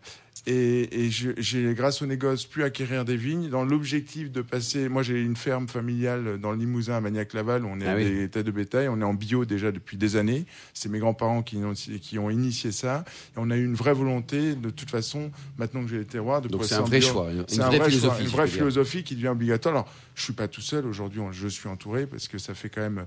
et, 0.46 1.10
j'ai, 1.10 1.74
grâce 1.74 2.00
au 2.00 2.06
négoce, 2.06 2.46
pu 2.46 2.62
acquérir 2.62 3.04
des 3.04 3.16
vignes 3.16 3.50
dans 3.50 3.64
l'objectif 3.64 4.30
de 4.30 4.40
passer. 4.40 4.88
Moi, 4.88 5.02
j'ai 5.02 5.20
une 5.20 5.36
ferme 5.36 5.68
familiale 5.68 6.38
dans 6.40 6.52
le 6.52 6.56
Limousin 6.58 6.94
à 6.96 7.00
Magnac-Laval. 7.02 7.66
On 7.66 7.80
est 7.80 7.86
Ah 7.86 7.92
à 7.92 7.96
oui. 7.96 8.04
des 8.04 8.28
têtes 8.30 8.46
de 8.46 8.50
bétail. 8.50 8.88
On 8.88 8.98
est 9.00 9.04
en 9.04 9.12
bio 9.12 9.44
déjà 9.44 9.72
depuis 9.72 9.98
des 9.98 10.16
années. 10.16 10.46
C'est 10.72 10.88
mes 10.88 11.00
grands-parents 11.00 11.42
qui, 11.42 11.56
ont- 11.58 11.74
qui 11.74 12.18
ont 12.18 12.30
initié 12.30 12.72
ça. 12.72 13.04
Et 13.36 13.38
on 13.38 13.50
a 13.50 13.56
eu 13.56 13.64
une 13.64 13.74
vraie 13.74 13.92
volonté, 13.92 14.54
de 14.54 14.70
toute 14.70 14.88
façon, 14.90 15.30
maintenant 15.58 15.82
que 15.82 15.90
j'ai 15.90 15.98
les 15.98 16.06
terroirs, 16.06 16.40
de 16.40 16.48
Donc 16.48 16.64
c'est 16.64 16.76
un 16.76 16.82
vrai 16.82 17.00
bio. 17.00 17.08
choix, 17.08 17.28
C'est 17.48 17.60
un 17.60 17.66
vraie 17.68 17.78
vrai 17.80 17.90
choix, 17.90 18.16
une 18.20 18.26
vraie 18.28 18.48
philosophie 18.48 19.02
qui 19.02 19.16
devient 19.16 19.28
obligatoire. 19.28 19.74
Alors, 19.74 19.92
je 20.14 20.22
suis 20.22 20.32
pas 20.32 20.48
tout 20.48 20.62
seul 20.62 20.86
aujourd'hui. 20.86 21.20
Je 21.32 21.48
suis 21.48 21.68
entouré 21.68 22.06
parce 22.06 22.26
que 22.28 22.38
ça 22.38 22.54
fait 22.54 22.70
quand 22.70 22.80
même 22.80 23.04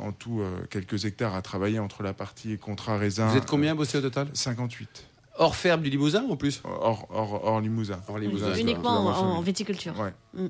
en 0.00 0.12
tout 0.12 0.40
euh, 0.40 0.60
quelques 0.70 1.04
hectares 1.04 1.34
à 1.34 1.42
travailler 1.42 1.78
entre 1.78 2.02
la 2.02 2.12
partie 2.12 2.58
contrat 2.58 2.96
raisin. 2.98 3.28
Vous 3.28 3.36
êtes 3.36 3.46
combien 3.46 3.74
bossé 3.74 3.98
au 3.98 4.00
total 4.00 4.28
58. 4.32 5.06
Hors 5.38 5.54
ferme 5.54 5.82
du 5.82 5.90
Limousin 5.90 6.24
en 6.28 6.36
plus 6.36 6.60
Hors, 6.64 7.06
hors, 7.10 7.44
hors 7.44 7.60
Limousin. 7.60 8.00
Hors 8.08 8.18
Limousin. 8.18 8.54
Uniquement 8.54 9.06
en, 9.06 9.40
viticulture. 9.40 9.94
Ouais. 9.98 10.48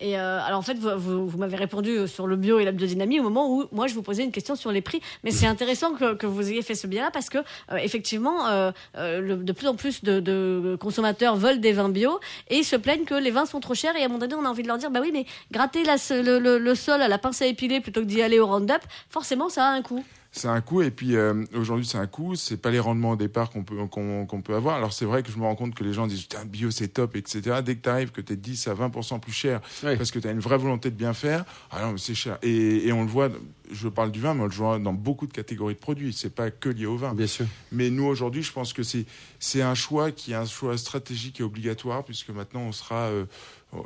Et 0.00 0.18
euh, 0.18 0.40
alors 0.42 0.58
en 0.58 0.62
fait, 0.62 0.78
vous, 0.78 1.28
vous, 1.28 1.38
m'avez 1.38 1.56
répondu 1.56 1.90
euh, 1.90 2.06
sur 2.06 2.26
le 2.26 2.36
bio 2.36 2.58
et 2.58 2.64
la 2.64 2.72
biodynamie 2.72 3.20
au 3.20 3.22
moment 3.22 3.54
où 3.54 3.64
moi 3.70 3.86
je 3.86 3.94
vous 3.94 4.02
posais 4.02 4.24
une 4.24 4.32
question 4.32 4.56
sur 4.56 4.72
les 4.72 4.80
prix. 4.80 5.00
Mais 5.24 5.30
c'est 5.30 5.46
intéressant 5.46 5.92
que, 5.94 6.26
vous 6.26 6.50
ayez 6.50 6.62
fait 6.62 6.74
ce 6.74 6.86
bien-là 6.86 7.10
parce 7.12 7.28
que 7.28 7.38
euh, 7.38 7.76
effectivement, 7.76 8.46
euh, 8.48 8.72
le- 8.96 9.36
de 9.36 9.52
plus 9.52 9.68
en 9.68 9.74
plus 9.74 10.02
de, 10.02 10.76
consommateurs 10.80 11.36
veulent 11.36 11.60
des 11.60 11.72
vins 11.72 11.88
bio 11.90 12.18
et 12.48 12.62
se 12.62 12.76
plaignent 12.76 13.04
que 13.04 13.14
les 13.14 13.30
vins 13.30 13.46
sont 13.46 13.60
trop 13.60 13.74
chers. 13.74 13.94
Et 13.96 14.02
à 14.02 14.04
un 14.06 14.08
moment 14.08 14.20
donné, 14.20 14.34
on 14.34 14.44
a 14.44 14.48
envie 14.48 14.62
de 14.62 14.68
leur 14.68 14.78
dire, 14.78 14.90
bah 14.90 15.00
oui, 15.02 15.10
mais 15.12 15.26
gratter 15.50 15.82
le, 15.84 16.38
le- 16.38 16.58
le 16.58 16.74
sol 16.74 17.02
à 17.02 17.08
la 17.08 17.18
pince 17.18 17.42
à 17.42 17.46
épiler 17.46 17.80
plutôt 17.80 18.00
que 18.00 18.06
d'y 18.06 18.22
aller 18.22 18.38
au 18.40 18.46
Roundup, 18.46 18.80
forcément, 19.10 19.48
ça 19.48 19.66
a 19.66 19.70
un 19.70 19.82
coût. 19.82 20.04
C'est 20.32 20.46
un 20.46 20.60
coût 20.60 20.80
et 20.82 20.92
puis 20.92 21.16
euh, 21.16 21.44
aujourd'hui 21.54 21.84
c'est 21.84 21.98
un 21.98 22.06
coût. 22.06 22.36
C'est 22.36 22.56
pas 22.56 22.70
les 22.70 22.78
rendements 22.78 23.10
au 23.12 23.16
départ 23.16 23.50
qu'on 23.50 23.64
peut 23.64 23.76
qu'on 23.86 24.26
qu'on 24.26 24.42
peut 24.42 24.54
avoir. 24.54 24.76
Alors 24.76 24.92
c'est 24.92 25.04
vrai 25.04 25.22
que 25.24 25.30
je 25.32 25.36
me 25.36 25.42
rends 25.42 25.56
compte 25.56 25.74
que 25.74 25.82
les 25.82 25.92
gens 25.92 26.06
disent 26.06 26.22
putain 26.22 26.44
bio 26.44 26.70
c'est 26.70 26.88
top 26.88 27.16
etc. 27.16 27.60
Dès 27.64 27.74
que 27.74 27.82
tu 27.82 27.88
arrives 27.88 28.12
que 28.12 28.20
tu 28.20 28.34
es 28.34 28.36
10 28.36 28.68
à 28.68 28.74
20% 28.74 29.18
plus 29.18 29.32
cher 29.32 29.60
Oui. 29.82 29.96
parce 29.96 30.12
que 30.12 30.20
tu 30.20 30.28
as 30.28 30.30
une 30.30 30.38
vraie 30.38 30.58
volonté 30.58 30.90
de 30.90 30.96
bien 30.96 31.14
faire, 31.14 31.44
ah 31.72 31.82
non 31.82 31.92
mais 31.92 31.98
c'est 31.98 32.14
cher. 32.14 32.38
Et, 32.42 32.86
et 32.86 32.92
on 32.92 33.02
le 33.02 33.08
voit. 33.10 33.28
Je 33.72 33.86
parle 33.88 34.10
du 34.10 34.18
vin, 34.20 34.34
mais 34.34 34.40
on 34.42 34.46
le 34.46 34.50
voit 34.50 34.80
dans 34.80 34.92
beaucoup 34.92 35.28
de 35.28 35.32
catégories 35.32 35.74
de 35.74 35.78
produits. 35.78 36.12
C'est 36.12 36.34
pas 36.34 36.50
que 36.50 36.68
lié 36.68 36.86
au 36.86 36.96
vin. 36.96 37.14
Bien 37.14 37.28
sûr. 37.28 37.46
Mais 37.70 37.88
nous, 37.88 38.02
aujourd'hui, 38.04 38.42
je 38.42 38.50
pense 38.52 38.72
que 38.72 38.82
c'est, 38.82 39.06
c'est 39.38 39.62
un 39.62 39.76
choix 39.76 40.10
qui 40.10 40.32
est 40.32 40.34
un 40.34 40.44
choix 40.44 40.76
stratégique 40.76 41.38
et 41.38 41.44
obligatoire, 41.44 42.02
puisque 42.02 42.30
maintenant, 42.30 42.62
on 42.62 42.72
sera, 42.72 43.02
euh, 43.10 43.26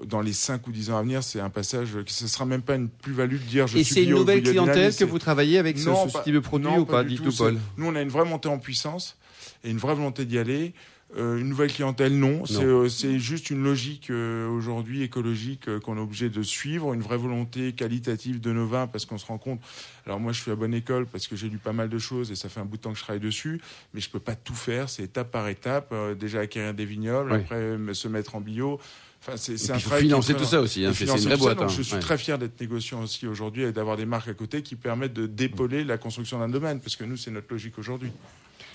dans 0.07 0.21
les 0.21 0.33
5 0.33 0.67
ou 0.67 0.73
10 0.73 0.91
ans 0.91 0.97
à 0.99 1.03
venir, 1.03 1.23
c'est 1.23 1.41
un 1.41 1.51
passage, 1.51 1.91
ce 2.07 2.27
sera 2.29 2.47
même 2.47 2.63
pas 2.63 2.77
une 2.77 2.89
plus-value 2.89 3.35
de 3.35 3.39
dire 3.39 3.67
je 3.67 3.79
Et 3.79 3.85
c'est 3.85 4.05
une 4.05 4.11
nouvelle 4.11 4.43
clientèle 4.43 4.95
que 4.97 5.05
vous 5.05 5.19
travaillez 5.19 5.59
avec 5.59 5.79
ce, 5.79 5.89
Non, 5.89 6.09
ce 6.09 6.13
pas- 6.13 6.23
type 6.23 6.35
de 6.35 6.39
produit 6.41 6.67
non, 6.69 6.79
ou 6.79 6.85
pas, 6.87 7.03
du 7.03 7.11
Dites-nous, 7.11 7.31
tout. 7.33 7.37
Paul. 7.39 7.55
C'est- 7.55 7.81
Nous, 7.83 7.87
on 7.87 7.95
a 7.95 8.01
une 8.03 8.09
vraie 8.09 8.25
montée 8.25 8.49
en 8.49 8.59
puissance 8.59 9.17
et 9.63 9.71
une 9.71 9.79
vraie 9.79 9.95
volonté 9.95 10.25
d'y 10.25 10.39
aller. 10.39 10.73
Euh, 11.17 11.39
une 11.39 11.49
nouvelle 11.51 11.71
clientèle, 11.73 12.19
non. 12.19 12.45
C'est, 12.45 12.65
euh, 12.65 12.89
c'est 12.89 13.21
juste 13.21 13.51
une 13.51 13.63
logique 13.63 14.11
euh, 14.11 14.49
aujourd'hui 14.49 15.03
écologique 15.03 15.79
qu'on 15.81 15.97
est 15.97 16.01
obligé 16.01 16.29
de 16.29 16.43
suivre, 16.43 16.93
une 16.93 17.03
vraie 17.03 17.19
volonté 17.19 17.73
qualitative 17.73 18.41
de 18.41 18.51
nos 18.53 18.67
vins 18.67 18.89
parce 18.89 19.05
qu'on 19.07 19.19
se 19.19 19.27
rend 19.27 19.39
compte. 19.39 19.61
Alors 20.07 20.19
moi, 20.19 20.33
je 20.33 20.41
suis 20.41 20.51
à 20.51 20.57
bonne 20.57 20.75
école 20.75 21.07
parce 21.07 21.29
que 21.29 21.37
j'ai 21.37 21.49
lu 21.49 21.59
pas 21.59 21.73
mal 21.73 21.89
de 21.89 21.99
choses 21.99 22.33
et 22.33 22.35
ça 22.35 22.49
fait 22.49 22.59
un 22.59 22.65
bout 22.65 22.79
de 22.79 22.83
temps 22.83 22.91
que 22.93 22.99
je 22.99 23.05
travaille 23.05 23.21
dessus, 23.21 23.61
mais 23.93 24.01
je 24.01 24.11
peux 24.11 24.19
pas 24.19 24.35
tout 24.35 24.55
faire. 24.55 24.89
C'est 24.89 25.05
étape 25.05 25.31
par 25.31 25.47
étape. 25.49 25.95
Déjà 26.19 26.41
acquérir 26.41 26.75
des 26.75 26.87
vignobles, 26.87 27.31
Oui. 27.31 27.39
après 27.39 27.77
se 27.93 28.09
mettre 28.09 28.35
en 28.35 28.41
bio. 28.41 28.81
Enfin, 29.27 29.37
c'est, 29.39 29.71
un 29.71 29.79
travail 29.79 30.03
financer 30.03 30.35
très 30.35 30.43
tout 30.43 30.49
ça 30.49 30.61
aussi, 30.61 30.85
hein. 30.85 30.93
C'est- 30.95 31.05
une 31.07 31.17
vraie 31.17 31.37
boîte, 31.39 31.57
donc 31.59 31.71
hein. 31.71 31.75
Je 31.75 31.81
suis 31.83 31.95
Ouais. 31.95 32.01
très 32.01 32.19
fier 32.19 32.39
d'être 32.39 32.61
négociant 32.61 33.03
aussi 33.03 33.27
aujourd'hui 33.27 33.63
et 33.63 33.73
d'avoir 33.73 33.97
des 33.97 34.05
marques 34.05 34.29
à 34.29 34.35
côté 34.35 34.61
qui 34.63 34.77
permettent 34.77 35.15
de 35.15 35.27
d'épauler 35.27 35.83
la 35.85 35.97
construction 35.97 36.39
d'un 36.39 36.49
domaine, 36.51 36.81
parce 36.81 36.97
que 36.97 37.05
nous, 37.05 37.17
c'est 37.17 37.31
notre 37.31 37.47
logique 37.51 37.79
aujourd'hui. 37.79 38.11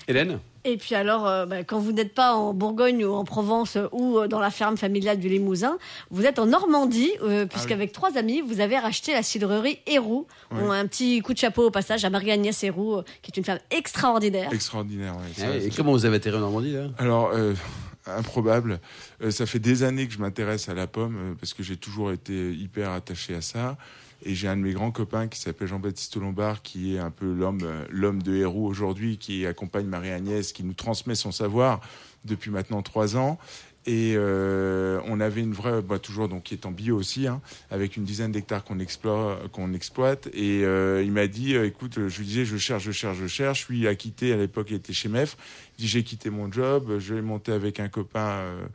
Hélène? 0.08 0.40
Et 0.64 0.76
puis 0.76 0.94
alors, 0.96 1.26
euh, 1.28 1.46
bah, 1.46 1.62
quand 1.62 1.78
vous 1.78 1.92
n'êtes 1.92 2.14
pas 2.14 2.34
en 2.34 2.52
Bourgogne 2.52 3.04
ou 3.04 3.12
en 3.12 3.24
Provence 3.24 3.76
euh, 3.76 3.86
ou 3.92 4.18
euh, 4.18 4.26
dans 4.28 4.40
la 4.40 4.50
ferme 4.50 4.76
familiale 4.76 5.20
du 5.20 5.28
Limousin, 5.28 5.78
vous 6.10 6.24
êtes 6.24 6.38
en 6.40 6.46
Normandie, 6.46 7.12
euh, 7.22 7.46
puisqu'avec 7.46 7.92
trois 7.92 8.16
amis, 8.16 8.40
vous 8.40 8.60
avez 8.60 8.78
racheté 8.78 9.12
la 9.12 9.22
cidrerie 9.22 9.78
Héroux. 9.86 10.26
Oui. 10.50 10.58
On 10.64 10.70
a 10.70 10.76
un 10.76 10.86
petit 10.86 11.20
coup 11.20 11.32
de 11.32 11.38
chapeau 11.38 11.66
au 11.66 11.70
passage 11.70 12.04
à 12.04 12.10
Marie-Agnès 12.10 12.60
Héroux, 12.64 12.96
euh, 12.96 13.02
qui 13.22 13.30
est 13.30 13.36
une 13.36 13.44
femme 13.44 13.60
extraordinaire. 13.70 14.52
Extraordinaire. 14.52 15.14
Ça, 15.36 15.44
Ah 15.52 15.56
Et 15.56 15.70
comment 15.70 15.92
vous 15.92 16.04
avez 16.06 16.16
atterri 16.16 16.36
en 16.38 16.40
Normandie 16.40 16.72
là? 16.72 16.86
Alors, 16.98 17.30
euh, 17.34 17.52
improbable. 18.06 18.80
Euh, 19.22 19.30
ça 19.30 19.46
fait 19.46 19.58
des 19.58 19.82
années 19.82 20.06
que 20.06 20.12
je 20.12 20.18
m'intéresse 20.18 20.68
à 20.68 20.74
la 20.74 20.86
pomme 20.86 21.16
euh, 21.16 21.34
parce 21.38 21.54
que 21.54 21.62
j'ai 21.62 21.76
toujours 21.76 22.12
été 22.12 22.52
hyper 22.52 22.90
attaché 22.90 23.34
à 23.34 23.42
ça. 23.42 23.76
Et 24.22 24.34
j'ai 24.34 24.48
un 24.48 24.56
de 24.56 24.62
mes 24.62 24.72
grands 24.72 24.90
copains 24.90 25.28
qui 25.28 25.40
s'appelle 25.40 25.68
Jean-Baptiste 25.68 26.16
Lombard, 26.16 26.60
qui 26.60 26.94
est 26.94 26.98
un 26.98 27.10
peu 27.10 27.32
l'homme, 27.32 27.60
euh, 27.62 28.12
de 28.12 28.34
Héroux 28.34 28.66
aujourd'hui, 28.66 29.16
qui 29.16 29.46
accompagne 29.46 29.86
Marie-Agnès, 29.86 30.52
qui 30.52 30.62
nous 30.62 30.74
transmet 30.74 31.14
son 31.14 31.32
savoir 31.32 31.80
depuis 32.26 32.50
maintenant 32.50 32.82
trois 32.82 33.16
ans. 33.16 33.38
Et 33.86 34.12
euh, 34.14 35.00
on 35.06 35.20
avait 35.20 35.40
une 35.40 35.54
vraie, 35.54 35.80
bah, 35.80 35.98
toujours 35.98 36.28
donc 36.28 36.42
qui 36.44 36.54
est 36.54 36.66
en 36.66 36.70
bio 36.70 36.96
aussi, 36.98 37.26
hein, 37.26 37.40
avec 37.70 37.96
une 37.96 38.04
dizaine 38.04 38.30
d'hectares 38.30 38.62
qu'on 38.62 38.78
exploite, 38.78 39.48
qu'on 39.52 39.72
exploite. 39.72 40.28
Et 40.34 40.64
euh, 40.64 41.02
il 41.02 41.12
m'a 41.12 41.26
dit, 41.26 41.54
euh, 41.56 41.66
écoute, 41.66 41.94
je 42.08 42.18
lui 42.18 42.26
disais, 42.26 42.44
je 42.44 42.58
cherche, 42.58 42.84
je 42.84 42.92
cherche, 42.92 43.16
je 43.18 43.26
cherche. 43.26 43.60
Je 43.60 43.64
suis 43.64 43.86
à 43.88 43.94
quitter. 43.94 44.32
À 44.34 44.36
l'époque, 44.36 44.66
il 44.70 44.76
était 44.76 44.92
chez 44.92 45.08
MEF. 45.08 45.36
Il 45.78 45.82
dit, 45.82 45.88
j'ai 45.88 46.02
quitté 46.04 46.28
mon 46.28 46.52
job. 46.52 46.98
Je 46.98 47.14
vais 47.14 47.22
monter 47.22 47.52
avec 47.52 47.80
un 47.80 47.88
copain. 47.88 48.20
euh, 48.28 48.66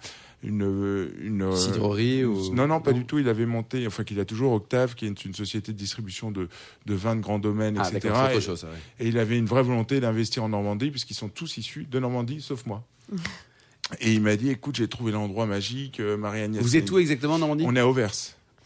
une, 0.43 1.09
une 1.21 1.41
euh, 1.41 1.55
Cidrerie 1.55 2.23
ou- 2.23 2.53
non 2.53 2.67
non 2.67 2.79
pas 2.79 2.91
Non. 2.91 2.99
du 2.99 3.05
tout 3.05 3.17
il 3.17 3.29
avait 3.29 3.47
monté 3.47 3.87
enfin 3.87 4.03
qu'il 4.03 4.19
a 4.19 4.25
toujours 4.25 4.51
Octave 4.51 4.93
qui 4.93 5.07
est 5.07 5.25
une 5.25 5.33
société 5.33 5.71
de 5.71 5.77
distribution 5.77 6.29
de 6.29 6.49
de 6.85 6.93
vins 6.93 7.15
de 7.15 7.21
grands 7.21 7.39
domaines 7.39 7.79
Ah, 7.81 7.89
etc 7.89 8.13
Et- 8.13 8.33
autre 8.35 8.39
chose, 8.41 8.59
ça, 8.59 8.67
ouais. 8.67 8.73
et 8.99 9.07
il 9.07 9.17
avait 9.17 9.39
une 9.39 9.47
vraie 9.47 9.63
volonté 9.63 9.99
d'investir 9.99 10.43
en 10.43 10.49
Normandie, 10.49 10.91
puisqu'ils 10.91 11.15
sont 11.15 11.29
tous 11.29 11.57
issus 11.57 11.87
de 11.89 11.99
Normandie, 11.99 12.41
sauf 12.41 12.63
moi. 12.67 12.83
Et 13.99 14.13
il 14.13 14.21
m'a 14.21 14.35
dit, 14.35 14.49
écoute, 14.49 14.75
j'ai 14.75 14.87
trouvé 14.87 15.11
l'endroit 15.11 15.45
magique, 15.45 15.99
euh, 15.99 16.17
Marie-Agnès. 16.17 16.61
Vous 16.61 16.75
êtes 16.75 16.89
où 16.91 16.97
exactement, 16.97 17.37
Normandie 17.37 17.65
On 17.67 17.75
est 17.75 17.79
à 17.79 17.87
Auvers. 17.87 18.11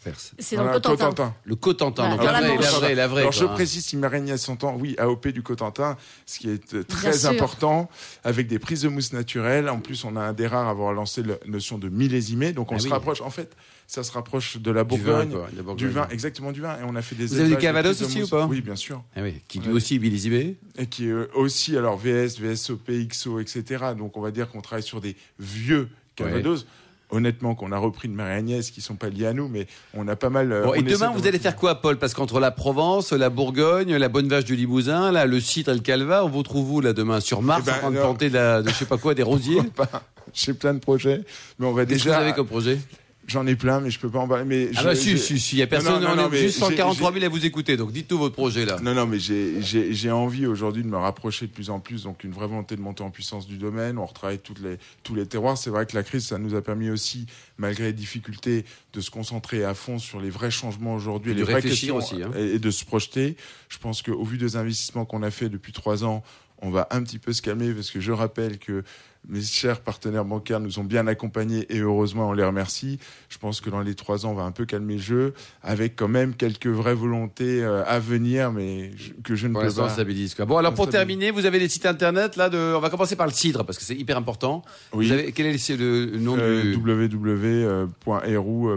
Verse. 0.02 0.32
C'est 0.38 0.56
dans 0.56 0.64
le 0.64 0.80
Cotentin. 0.80 1.34
Le 1.44 1.56
Cotentin, 1.56 2.16
Voilà, 2.16 2.16
donc 2.16 2.24
dans 2.24 2.32
la 2.32 2.40
la 2.40 2.54
vraie, 2.54 2.62
la 2.64 2.70
vraie, 2.70 2.94
la 2.94 3.06
vraie. 3.06 3.20
Alors 3.20 3.32
quoi, 3.34 3.40
je 3.40 3.44
hein. 3.44 3.52
précise, 3.54 3.84
si 3.84 3.98
Marie-Agnès 3.98 4.40
s'entend, 4.40 4.74
oui, 4.76 4.94
AOP 4.96 5.28
du 5.28 5.42
Cotentin, 5.42 5.98
ce 6.24 6.38
qui 6.38 6.48
est 6.48 6.72
euh, 6.72 6.84
très 6.84 7.26
important, 7.26 7.90
avec 8.24 8.46
des 8.46 8.58
prises 8.58 8.80
de 8.80 8.88
mousse 8.88 9.12
naturelles. 9.12 9.68
En 9.68 9.80
plus, 9.80 10.04
on 10.04 10.16
a 10.16 10.20
un 10.22 10.32
des 10.32 10.46
rares 10.46 10.68
à 10.68 10.70
avoir 10.70 10.94
lancé 10.94 11.22
la 11.22 11.34
notion 11.46 11.76
de 11.76 11.90
millésimé, 11.90 12.52
donc 12.54 12.72
on 12.72 12.76
Ah 12.76 12.78
se 12.78 12.84
oui. 12.86 12.90
rapproche. 12.92 13.20
En 13.20 13.28
fait, 13.28 13.54
ça 13.90 14.04
se 14.04 14.12
rapproche 14.12 14.56
de 14.58 14.70
la 14.70 14.84
Du 14.84 14.96
vin, 15.00 15.24
Bourgogne, 15.24 15.62
quoi, 15.64 15.74
du 15.74 15.88
vin, 15.88 16.06
exactement 16.12 16.52
du 16.52 16.60
vin. 16.60 16.76
Et 16.78 16.84
on 16.86 16.94
a 16.94 17.02
fait 17.02 17.16
des 17.16 17.26
Vous 17.26 17.40
avez 17.40 17.56
du 17.56 17.56
de 17.56 18.04
aussi 18.04 18.22
ou 18.22 18.28
pas? 18.28 18.46
Oui, 18.46 18.60
bien 18.60 18.76
sûr. 18.76 19.02
Ah 19.16 19.20
oui, 19.22 19.34
qui 19.48 19.58
lui 19.58 19.72
aussi 19.72 19.98
millésimé. 19.98 20.54
et 20.78 20.86
qui 20.86 21.06
est 21.08 21.10
euh, 21.10 21.28
aussi 21.34 21.76
alors 21.76 21.96
VS, 21.98 22.38
VSOP, 22.38 22.88
XO, 23.08 23.40
etc. 23.40 23.64
Donc 23.98 24.16
on 24.16 24.20
va 24.20 24.30
dire 24.30 24.48
qu'on 24.48 24.60
travaille 24.60 24.84
sur 24.84 25.00
des 25.00 25.16
vieux 25.40 25.88
Calvados. 26.14 26.66
Honnêtement, 27.12 27.56
qu'on 27.56 27.72
a 27.72 27.78
repris 27.78 28.06
de 28.06 28.14
Marie-Agnès, 28.14 28.70
qui 28.70 28.80
sont 28.80 28.94
pas 28.94 29.08
liés 29.08 29.26
à 29.26 29.32
nous, 29.32 29.48
mais 29.48 29.66
on 29.94 30.06
a 30.06 30.14
pas 30.14 30.30
mal. 30.30 30.52
euh, 30.52 30.62
Bon, 30.62 30.74
et 30.74 30.82
demain, 30.82 31.10
de- 31.10 31.18
vous 31.18 31.26
allez 31.26 31.40
faire 31.40 31.56
quoi, 31.56 31.80
Paul? 31.80 31.98
Parce 31.98 32.14
qu'entre 32.14 32.38
la 32.38 32.52
Provence, 32.52 33.10
la 33.10 33.30
Bourgogne, 33.30 33.96
la 33.96 34.08
bonne 34.08 34.28
vache 34.28 34.44
du 34.44 34.54
Limousin, 34.54 35.10
là, 35.10 35.26
le 35.26 35.40
cidre 35.40 35.72
et 35.72 35.74
le 35.74 35.80
calva, 35.80 36.24
on 36.24 36.28
vous 36.28 36.44
trouve 36.44 36.70
où 36.70 36.80
là 36.80 36.92
demain? 36.92 37.18
Sur 37.18 37.42
Mars, 37.42 37.62
Eh 37.64 37.66
ben, 37.66 37.74
en 37.74 37.78
train 37.80 37.90
de 37.90 37.96
planter 37.96 38.28
de, 38.30 38.34
la, 38.34 38.62
de 38.62 38.68
je 38.68 38.74
sais 38.74 38.84
pas 38.84 38.96
quoi, 38.98 39.14
des 39.14 39.22
rosiers? 39.24 39.60
J'ai 40.32 40.54
plein 40.54 40.72
de 40.72 40.78
projets, 40.78 41.24
mais 41.58 41.66
on 41.66 41.72
va 41.72 41.84
déjà. 41.84 42.12
vous 42.16 42.22
avez 42.22 42.32
comme 42.32 42.46
projet? 42.46 42.78
J'en 43.30 43.46
ai 43.46 43.54
plein, 43.54 43.78
mais 43.80 43.90
je 43.90 44.00
peux 44.00 44.10
pas 44.10 44.18
en 44.18 44.26
parler. 44.26 44.44
Mais 44.44 44.70
Ah 44.74 44.80
je- 44.80 44.84
bah 44.86 44.94
si, 44.96 45.16
si, 45.16 45.38
si, 45.38 45.54
il 45.56 45.58
y 45.60 45.62
a 45.62 45.68
personne, 45.68 46.02
non, 46.02 46.16
non, 46.16 46.28
on 46.28 46.32
est 46.32 46.38
juste 46.38 46.54
j'ai- 46.54 46.60
143 46.64 47.12
000 47.12 47.24
à 47.24 47.28
vous 47.28 47.46
écouter, 47.46 47.76
donc 47.76 47.92
dites 47.92 48.08
tout 48.08 48.18
votre 48.18 48.34
projet 48.34 48.64
là. 48.64 48.78
Non, 48.82 48.92
non, 48.92 49.06
mais 49.06 49.20
j'ai- 49.20 50.10
envie 50.10 50.46
aujourd'hui 50.46 50.82
de 50.82 50.88
me 50.88 50.96
rapprocher 50.96 51.46
de 51.46 51.52
plus 51.52 51.70
en 51.70 51.78
plus, 51.78 52.02
donc 52.02 52.24
une 52.24 52.32
vraie 52.32 52.48
volonté 52.48 52.74
de 52.74 52.80
monter 52.80 53.04
en 53.04 53.10
puissance 53.10 53.46
du 53.46 53.56
domaine. 53.56 53.98
On 53.98 54.06
retravaille 54.06 54.40
toutes 54.40 54.58
les, 54.60 54.78
tous 55.04 55.14
les 55.14 55.26
terroirs. 55.26 55.56
C'est 55.56 55.70
vrai 55.70 55.86
que 55.86 55.94
la 55.94 56.02
crise, 56.02 56.26
ça 56.26 56.38
nous 56.38 56.56
a 56.56 56.62
permis 56.62 56.90
aussi, 56.90 57.26
malgré 57.56 57.84
les 57.84 57.92
difficultés, 57.92 58.64
de 58.92 59.00
se 59.00 59.10
concentrer 59.12 59.62
à 59.64 59.74
fond 59.74 60.00
sur 60.00 60.20
les 60.20 60.30
vrais 60.30 60.50
changements 60.50 60.94
aujourd'hui, 60.96 61.30
Et 61.30 61.34
les 61.34 61.40
de 61.40 61.44
vraies 61.44 61.54
réfléchir 61.54 61.94
questions, 61.94 62.16
aussi, 62.18 62.24
hein. 62.24 62.32
et 62.36 62.58
de 62.58 62.70
se 62.72 62.84
projeter. 62.84 63.36
Je 63.68 63.78
pense 63.78 64.02
qu'au 64.02 64.24
vu 64.24 64.38
des 64.38 64.56
investissements 64.56 65.04
qu'on 65.04 65.22
a 65.22 65.30
fait 65.30 65.48
depuis 65.48 65.72
trois 65.72 66.02
ans, 66.02 66.24
on 66.62 66.70
va 66.70 66.88
un 66.90 67.02
petit 67.04 67.18
peu 67.18 67.32
se 67.32 67.40
calmer 67.40 67.72
parce 67.72 67.90
que 67.90 68.00
je 68.00 68.12
rappelle 68.12 68.58
que 68.58 68.82
mes 69.28 69.42
chers 69.42 69.80
partenaires 69.80 70.24
bancaires 70.24 70.60
nous 70.60 70.78
ont 70.78 70.84
bien 70.84 71.06
accompagnés 71.06 71.66
et 71.68 71.78
heureusement 71.80 72.30
on 72.30 72.32
les 72.32 72.42
remercie. 72.44 72.98
Je 73.28 73.38
pense 73.38 73.60
que 73.60 73.68
dans 73.70 73.80
les 73.80 73.94
trois 73.94 74.24
ans 74.26 74.30
on 74.30 74.34
va 74.34 74.42
un 74.44 74.50
peu 74.50 74.64
calmer 74.64 74.94
le 74.94 75.00
jeu 75.00 75.34
avec 75.62 75.94
quand 75.94 76.08
même 76.08 76.34
quelques 76.34 76.66
vraies 76.66 76.94
volontés 76.94 77.62
euh, 77.62 77.84
à 77.86 77.98
venir 77.98 78.50
mais 78.50 78.90
que 79.22 79.34
je 79.36 79.46
ne 79.46 79.52
Pour 79.52 79.62
peux 79.62 79.68
pas. 79.68 79.88
ça 79.88 79.94
stabilise. 79.94 80.34
Quoi. 80.34 80.46
Bon, 80.46 80.56
alors 80.56 80.74
pour 80.74 80.88
terminer, 80.88 81.30
vous 81.30 81.44
avez 81.46 81.58
des 81.58 81.68
sites 81.68 81.86
internet 81.86 82.36
là. 82.36 82.48
De... 82.48 82.74
On 82.74 82.80
va 82.80 82.88
commencer 82.90 83.14
par 83.14 83.26
le 83.26 83.32
cidre 83.32 83.64
parce 83.64 83.78
que 83.78 83.84
c'est 83.84 83.94
hyper 83.94 84.16
important. 84.16 84.62
Oui. 84.94 85.06
Vous 85.06 85.12
avez... 85.12 85.32
Quel 85.32 85.46
est 85.46 85.68
le, 85.76 86.06
le 86.06 86.18
nom 86.18 86.36
Euh, 86.38 86.62
du 86.62 86.74
www.eru, 86.76 87.66
euh, 87.66 87.86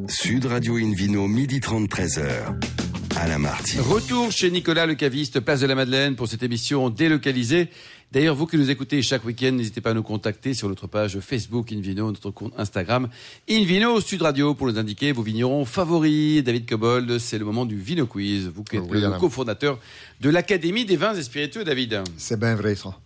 Sud 0.08 0.46
Radio 0.46 0.76
Invino, 0.76 1.28
midi 1.28 1.60
30, 1.60 1.90
13h. 1.90 2.75
Alain 3.16 3.38
Marty. 3.38 3.80
Retour 3.80 4.32
chez 4.32 4.52
Nicolas 4.52 4.86
le 4.86 4.96
caviste, 4.96 5.40
place 5.40 5.62
de 5.62 5.68
la 5.68 5.76
Madeleine, 5.76 6.16
pour 6.16 6.28
cette 6.28 6.44
émission 6.44 6.90
délocalisée. 6.90 7.70
D'ailleurs, 8.12 8.36
vous 8.36 8.46
qui 8.46 8.58
nous 8.58 8.70
écoutez 8.70 9.02
chaque 9.02 9.26
week-end, 9.26 9.52
n'hésitez 9.54 9.82
pas 9.82 9.92
à 9.92 9.94
nous 9.94 10.04
contacter 10.04 10.54
sur 10.54 10.68
notre 10.70 10.88
page 10.88 11.20
Facebook 11.20 11.72
Invino, 11.72 12.08
notre 12.08 12.32
compte 12.32 12.54
Instagram 12.58 13.10
Invino 13.50 14.00
Sud 14.02 14.22
Radio 14.22 14.54
pour 14.54 14.68
nous 14.68 14.78
indiquer 14.78 15.12
vos 15.12 15.22
vignerons 15.22 15.66
favoris. 15.66 16.44
David 16.44 16.68
Cobold, 16.68 17.18
c'est 17.20 17.38
le 17.38 17.46
moment 17.46 17.66
du 17.66 17.78
Vino 17.80 18.06
Quiz. 18.06 18.48
Vous 18.54 18.64
qui 18.64 18.78
êtes 18.78 18.84
Oui, 18.90 19.02
le 19.02 19.12
cofondateur 19.20 19.80
de 20.22 20.30
l'Académie 20.30 20.86
des 20.86 20.98
vins 20.98 21.16
et 21.16 21.24
spiritueux, 21.24 21.64
David. 21.64 22.02
c'est 22.18 22.40
bien 22.40 22.56
vrai 22.56 22.76
ça. 22.76 22.98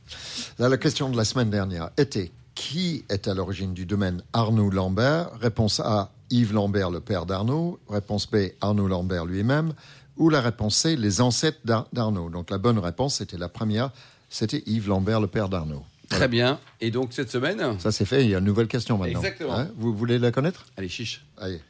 Là, 0.58 0.70
la 0.70 0.78
question 0.78 1.10
de 1.10 1.18
la 1.18 1.26
semaine 1.26 1.50
dernière 1.50 1.90
était 1.98 2.32
qui 2.56 3.06
est 3.10 3.28
à 3.28 3.34
l'origine 3.34 3.74
du 3.74 3.86
domaine 3.86 4.22
Arnaud 4.34 4.70
Lambert? 4.70 5.30
Réponse 5.40 5.80
A, 5.80 6.12
Yves 6.30 6.54
Lambert, 6.54 6.92
le 6.92 7.00
père 7.00 7.26
d'Arnaud. 7.26 7.80
Réponse 7.88 8.30
B, 8.30 8.50
Arnaud 8.60 8.88
Lambert 8.88 9.26
lui-même. 9.26 9.74
Ou 10.20 10.30
la 10.30 10.42
réponse 10.42 10.76
C, 10.76 10.96
les 10.96 11.22
ancêtres 11.22 11.60
d'Ar- 11.66 11.88
d'Arnaud. 11.92 12.30
Donc 12.30 12.52
la 12.52 12.58
bonne 12.60 12.78
réponse, 12.78 13.16
c'était 13.16 13.38
la 13.38 13.50
première, 13.50 13.90
c'était 14.30 14.62
Yves 14.68 14.88
Lambert, 14.88 15.20
le 15.22 15.28
père 15.28 15.50
d'Arnaud. 15.50 15.84
Très 16.10 16.28
bien. 16.28 16.60
Et 16.82 16.92
donc 16.92 17.14
cette 17.14 17.32
semaine 17.32 17.80
Ça 17.80 17.92
c'est 17.92 18.06
fait, 18.06 18.24
il 18.26 18.30
y 18.32 18.36
a 18.36 18.40
une 18.40 18.46
nouvelle 18.46 18.68
question 18.68 18.98
maintenant. 18.98 19.20
Exactement. 19.20 19.54
Hein 19.58 19.70
vous 19.76 19.96
voulez 19.96 20.20
la 20.20 20.32
connaître? 20.32 20.66
Allez, 20.78 20.90
chiche. 20.90 21.26
Allez. 21.38 21.62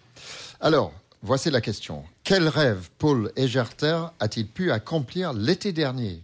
Alors, 0.62 0.92
voici 1.22 1.50
la 1.52 1.62
question. 1.62 2.04
Quel 2.24 2.48
rêve 2.48 2.90
Paul 2.98 3.32
Egerter 3.36 4.02
a-t-il 4.20 4.48
pu 4.48 4.72
accomplir 4.72 5.32
l'été 5.34 5.72
dernier? 5.72 6.22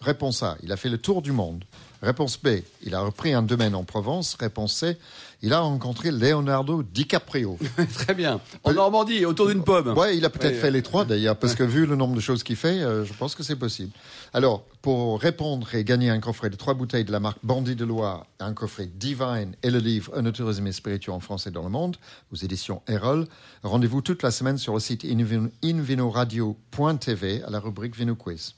Réponse 0.00 0.42
A, 0.42 0.56
il 0.62 0.72
a 0.72 0.76
fait 0.76 0.88
le 0.88 0.98
tour 0.98 1.20
du 1.22 1.32
monde. 1.32 1.64
Réponse 2.02 2.40
B, 2.40 2.48
il 2.82 2.94
a 2.94 3.00
repris 3.00 3.32
un 3.34 3.42
domaine 3.42 3.74
en 3.74 3.82
Provence. 3.84 4.36
Réponse 4.38 4.72
C, 4.74 4.96
il 5.42 5.52
a 5.52 5.60
rencontré 5.60 6.10
Leonardo 6.12 6.82
DiCaprio. 6.84 7.58
Très 7.94 8.14
bien. 8.14 8.40
En 8.62 8.72
Normandie, 8.72 9.24
autour 9.24 9.48
d'une 9.48 9.64
pomme. 9.64 9.96
Ouais, 9.98 10.16
il 10.16 10.24
a 10.24 10.30
peut-être 10.30 10.54
Ouais. 10.54 10.60
fait 10.60 10.70
les 10.70 10.82
trois 10.82 11.04
d'ailleurs, 11.04 11.36
parce 11.36 11.54
que 11.56 11.64
vu 11.64 11.86
le 11.86 11.96
nombre 11.96 12.14
de 12.14 12.20
choses 12.20 12.42
qu'il 12.44 12.54
fait, 12.56 12.80
euh, 12.82 13.04
je 13.04 13.12
pense 13.14 13.34
que 13.34 13.42
c'est 13.42 13.56
possible. 13.56 13.90
Alors, 14.32 14.62
pour 14.82 15.20
répondre 15.20 15.74
et 15.74 15.82
gagner 15.82 16.08
un 16.10 16.20
coffret 16.20 16.50
de 16.50 16.56
trois 16.56 16.74
bouteilles 16.74 17.04
de 17.04 17.10
la 17.12 17.18
marque 17.20 17.38
Bandit 17.42 17.74
de 17.74 17.84
Loire, 17.84 18.26
un 18.38 18.52
coffret 18.52 18.86
Divine 18.86 19.54
et 19.64 19.70
le 19.70 19.78
livre 19.80 20.12
Un 20.16 20.30
tourisme 20.30 20.70
spirituel 20.70 21.14
en 21.16 21.20
France 21.20 21.46
et 21.48 21.50
dans 21.50 21.62
le 21.64 21.68
monde, 21.70 21.96
aux 22.32 22.36
éditions 22.36 22.80
Erol, 22.88 23.26
rendez-vous 23.64 24.02
toute 24.02 24.22
la 24.22 24.30
semaine 24.30 24.56
sur 24.58 24.74
le 24.74 24.80
site 24.80 25.02
invino- 25.04 25.50
invinoradio.tv 25.64 27.42
à 27.44 27.50
la 27.50 27.58
rubrique 27.60 27.96
Vino 27.96 28.14
Quiz, 28.14 28.54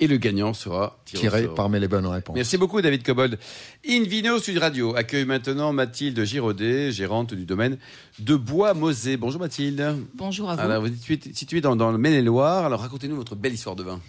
Et 0.00 0.06
le 0.06 0.16
gagnant 0.16 0.54
sera 0.54 0.96
tiré 1.04 1.48
parmi 1.56 1.80
les 1.80 1.88
bonnes 1.88 2.06
réponses. 2.06 2.36
Merci 2.36 2.56
beaucoup 2.56 2.80
David 2.80 3.02
Cobold. 3.02 3.36
Invino 3.88 4.38
Sud 4.38 4.58
Radio 4.58 4.94
accueille 4.94 5.24
maintenant 5.24 5.72
Mathilde 5.72 6.22
Giraudet, 6.24 6.92
gérante 6.92 7.34
du 7.34 7.44
domaine 7.44 7.78
de 8.20 8.36
Bois-Mosée. 8.36 9.16
Bonjour 9.16 9.40
Mathilde. 9.40 9.96
Bonjour 10.14 10.50
à 10.50 10.54
vous. 10.54 10.60
Alors 10.60 10.82
vous 10.82 10.88
êtes 11.12 11.36
située, 11.36 11.60
dans, 11.60 11.74
dans 11.74 11.90
le 11.90 11.98
Maine-et-Loire. 11.98 12.64
Alors 12.64 12.80
racontez-nous 12.80 13.16
votre 13.16 13.34
belle 13.34 13.54
histoire 13.54 13.74
de 13.74 13.82
vin. 13.82 14.00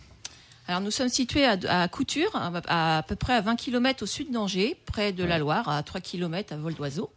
Alors 0.67 0.81
nous 0.81 0.91
sommes 0.91 1.10
situés 1.10 1.46
à, 1.46 1.58
à 1.67 1.88
Couture, 1.88 2.29
à, 2.36 2.98
à 2.98 3.01
peu 3.03 3.15
près 3.15 3.34
à 3.34 3.41
20 3.41 3.55
km 3.55 4.03
au 4.03 4.05
sud 4.05 4.31
d'Angers, 4.31 4.77
près 4.86 5.12
de 5.12 5.24
la 5.24 5.39
Loire, 5.39 5.67
à 5.69 5.81
3 5.81 6.01
km 6.01 6.53
à 6.53 6.58
vol 6.58 6.75
d'oiseau. 6.75 7.10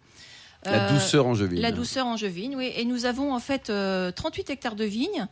La 0.65 0.85
Euh, 0.89 0.93
douceur 0.95 1.27
angevine. 1.27 1.61
La 1.61 1.73
douceur 1.73 2.07
angevine, 2.07 2.55
oui. 2.57 2.71
Et 2.77 2.85
nous 2.87 3.05
avons 3.05 3.35
en 3.35 3.41
fait 3.41 3.69
euh, 3.69 4.13
38 4.13 4.49
hectares 4.49 4.77
de 4.77 4.85
vignes, 4.85 5.27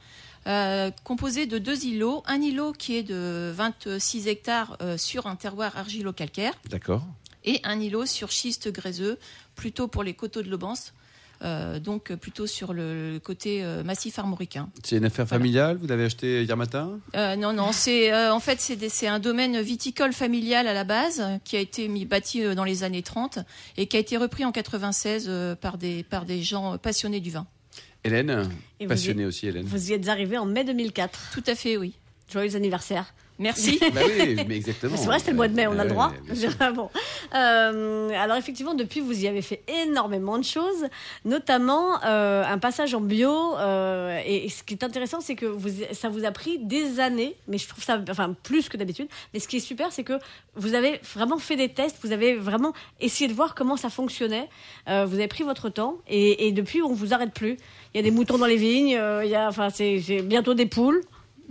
euh, 0.50 0.90
composés 1.04 1.46
de 1.46 1.58
deux 1.58 1.84
îlots. 1.84 2.22
Un 2.26 2.42
îlot 2.42 2.72
qui 2.72 2.96
est 2.96 3.02
de 3.02 3.52
26 3.54 4.26
hectares 4.26 4.76
euh, 4.82 4.98
sur 4.98 5.26
un 5.26 5.36
terroir 5.36 5.76
argilo-calcaire 5.76 6.52
D'accord. 6.68 7.04
et 7.44 7.60
un 7.64 7.80
îlot 7.80 8.06
sur 8.06 8.32
schiste 8.32 8.70
gréseux, 8.70 9.18
plutôt 9.54 9.88
pour 9.88 10.02
les 10.02 10.14
coteaux 10.14 10.42
de 10.42 10.50
l'Aubance, 10.50 10.92
euh, 11.42 11.78
donc 11.78 12.12
plutôt 12.16 12.46
sur 12.46 12.74
le, 12.74 13.18
côté 13.22 13.64
euh, 13.64 13.82
massif 13.82 14.18
armoricain. 14.18 14.68
C'est 14.84 14.98
une 14.98 15.06
affaire 15.06 15.26
familiale, 15.26 15.78
vous 15.80 15.86
l'avez 15.86 16.04
acheté 16.04 16.42
hier 16.42 16.56
matin? 16.56 16.98
Euh, 17.16 17.34
non, 17.36 17.54
non, 17.54 17.72
c'est 17.72 18.14
en 18.28 18.40
fait 18.40 18.60
c'est 18.60 19.06
un 19.06 19.18
domaine 19.18 19.58
viticole 19.60 20.12
familial 20.12 20.66
à 20.66 20.74
la 20.74 20.84
base 20.84 21.22
qui 21.44 21.56
a 21.56 21.60
été 21.60 21.88
mis, 21.88 22.04
bâti 22.04 22.42
dans 22.54 22.64
les 22.64 22.82
années 22.82 23.02
30 23.02 23.38
et 23.78 23.86
qui 23.86 23.96
a 23.96 24.00
été 24.00 24.18
repris 24.18 24.44
en 24.44 24.52
96 24.52 25.26
euh, 25.28 25.54
par 25.54 25.78
des 25.78 26.02
par 26.02 26.26
des 26.26 26.42
gens 26.42 26.76
passionnés 26.76 27.20
du 27.20 27.30
vin. 27.30 27.46
Hélène 28.04 28.48
Et 28.78 28.84
vous 28.84 28.88
Passionnée 28.88 29.22
y- 29.22 29.26
aussi, 29.26 29.46
Hélène. 29.46 29.66
Vous 29.66 29.90
y 29.90 29.94
êtes 29.94 30.08
arrivé 30.08 30.38
en 30.38 30.46
mai 30.46 30.64
2004. 30.64 31.30
Tout 31.32 31.44
à 31.46 31.54
fait, 31.54 31.76
oui. 31.76 31.94
Joyeux 32.32 32.56
anniversaire. 32.56 33.12
Merci. 33.40 33.80
Bah 33.94 34.02
oui, 34.06 34.36
mais 34.46 34.56
exactement. 34.56 34.96
C'est 34.96 35.06
vrai, 35.06 35.16
le 35.26 35.34
mois 35.34 35.48
de 35.48 35.54
mai, 35.54 35.66
on 35.66 35.78
a 35.78 35.84
le 35.84 35.90
droit. 35.90 36.12
Bien 36.26 36.34
sûr. 36.34 36.50
bon. 36.74 36.90
Euh, 37.34 38.10
alors 38.10 38.36
effectivement, 38.36 38.74
depuis, 38.74 39.00
vous 39.00 39.18
y 39.24 39.26
avez 39.26 39.40
fait 39.42 39.62
énormément 39.82 40.38
de 40.38 40.44
choses, 40.44 40.86
notamment 41.24 42.02
euh, 42.04 42.44
un 42.44 42.58
passage 42.58 42.94
en 42.94 43.00
bio. 43.00 43.56
euh, 43.58 44.20
et, 44.26 44.44
et 44.44 44.48
ce 44.50 44.62
qui 44.62 44.74
est 44.74 44.84
intéressant, 44.84 45.20
c'est 45.20 45.36
que 45.36 45.46
vous, 45.46 45.70
ça 45.92 46.10
vous 46.10 46.24
a 46.24 46.30
pris 46.32 46.58
des 46.58 47.00
années, 47.00 47.34
mais 47.48 47.56
je 47.58 47.66
trouve 47.66 47.82
ça, 47.82 47.98
enfin 48.10 48.36
plus 48.42 48.68
que 48.68 48.76
d'habitude. 48.76 49.08
Mais 49.32 49.40
ce 49.40 49.48
qui 49.48 49.56
est 49.56 49.60
super, 49.60 49.90
c'est 49.90 50.04
que 50.04 50.18
vous 50.56 50.74
avez 50.74 51.00
vraiment 51.14 51.38
fait 51.38 51.56
des 51.56 51.70
tests, 51.70 51.96
vous 52.02 52.12
avez 52.12 52.34
vraiment 52.34 52.74
essayé 53.00 53.26
de 53.28 53.34
voir 53.34 53.54
comment 53.54 53.76
ça 53.78 53.88
fonctionnait. 53.88 54.48
Euh, 54.88 55.06
vous 55.06 55.14
avez 55.14 55.28
pris 55.28 55.44
votre 55.44 55.70
temps, 55.70 55.96
et, 56.08 56.46
et 56.46 56.52
depuis, 56.52 56.82
on 56.82 56.92
vous 56.92 57.14
arrête 57.14 57.32
plus. 57.32 57.56
Il 57.94 57.96
y 57.96 58.00
a 58.00 58.02
des 58.02 58.10
moutons 58.10 58.38
dans 58.38 58.46
les 58.46 58.56
vignes, 58.56 58.96
euh, 58.96 59.24
il 59.24 59.30
y 59.30 59.34
a, 59.34 59.48
enfin, 59.48 59.70
c'est 59.70 59.98
bientôt 60.22 60.54
des 60.54 60.66
poules. 60.66 61.00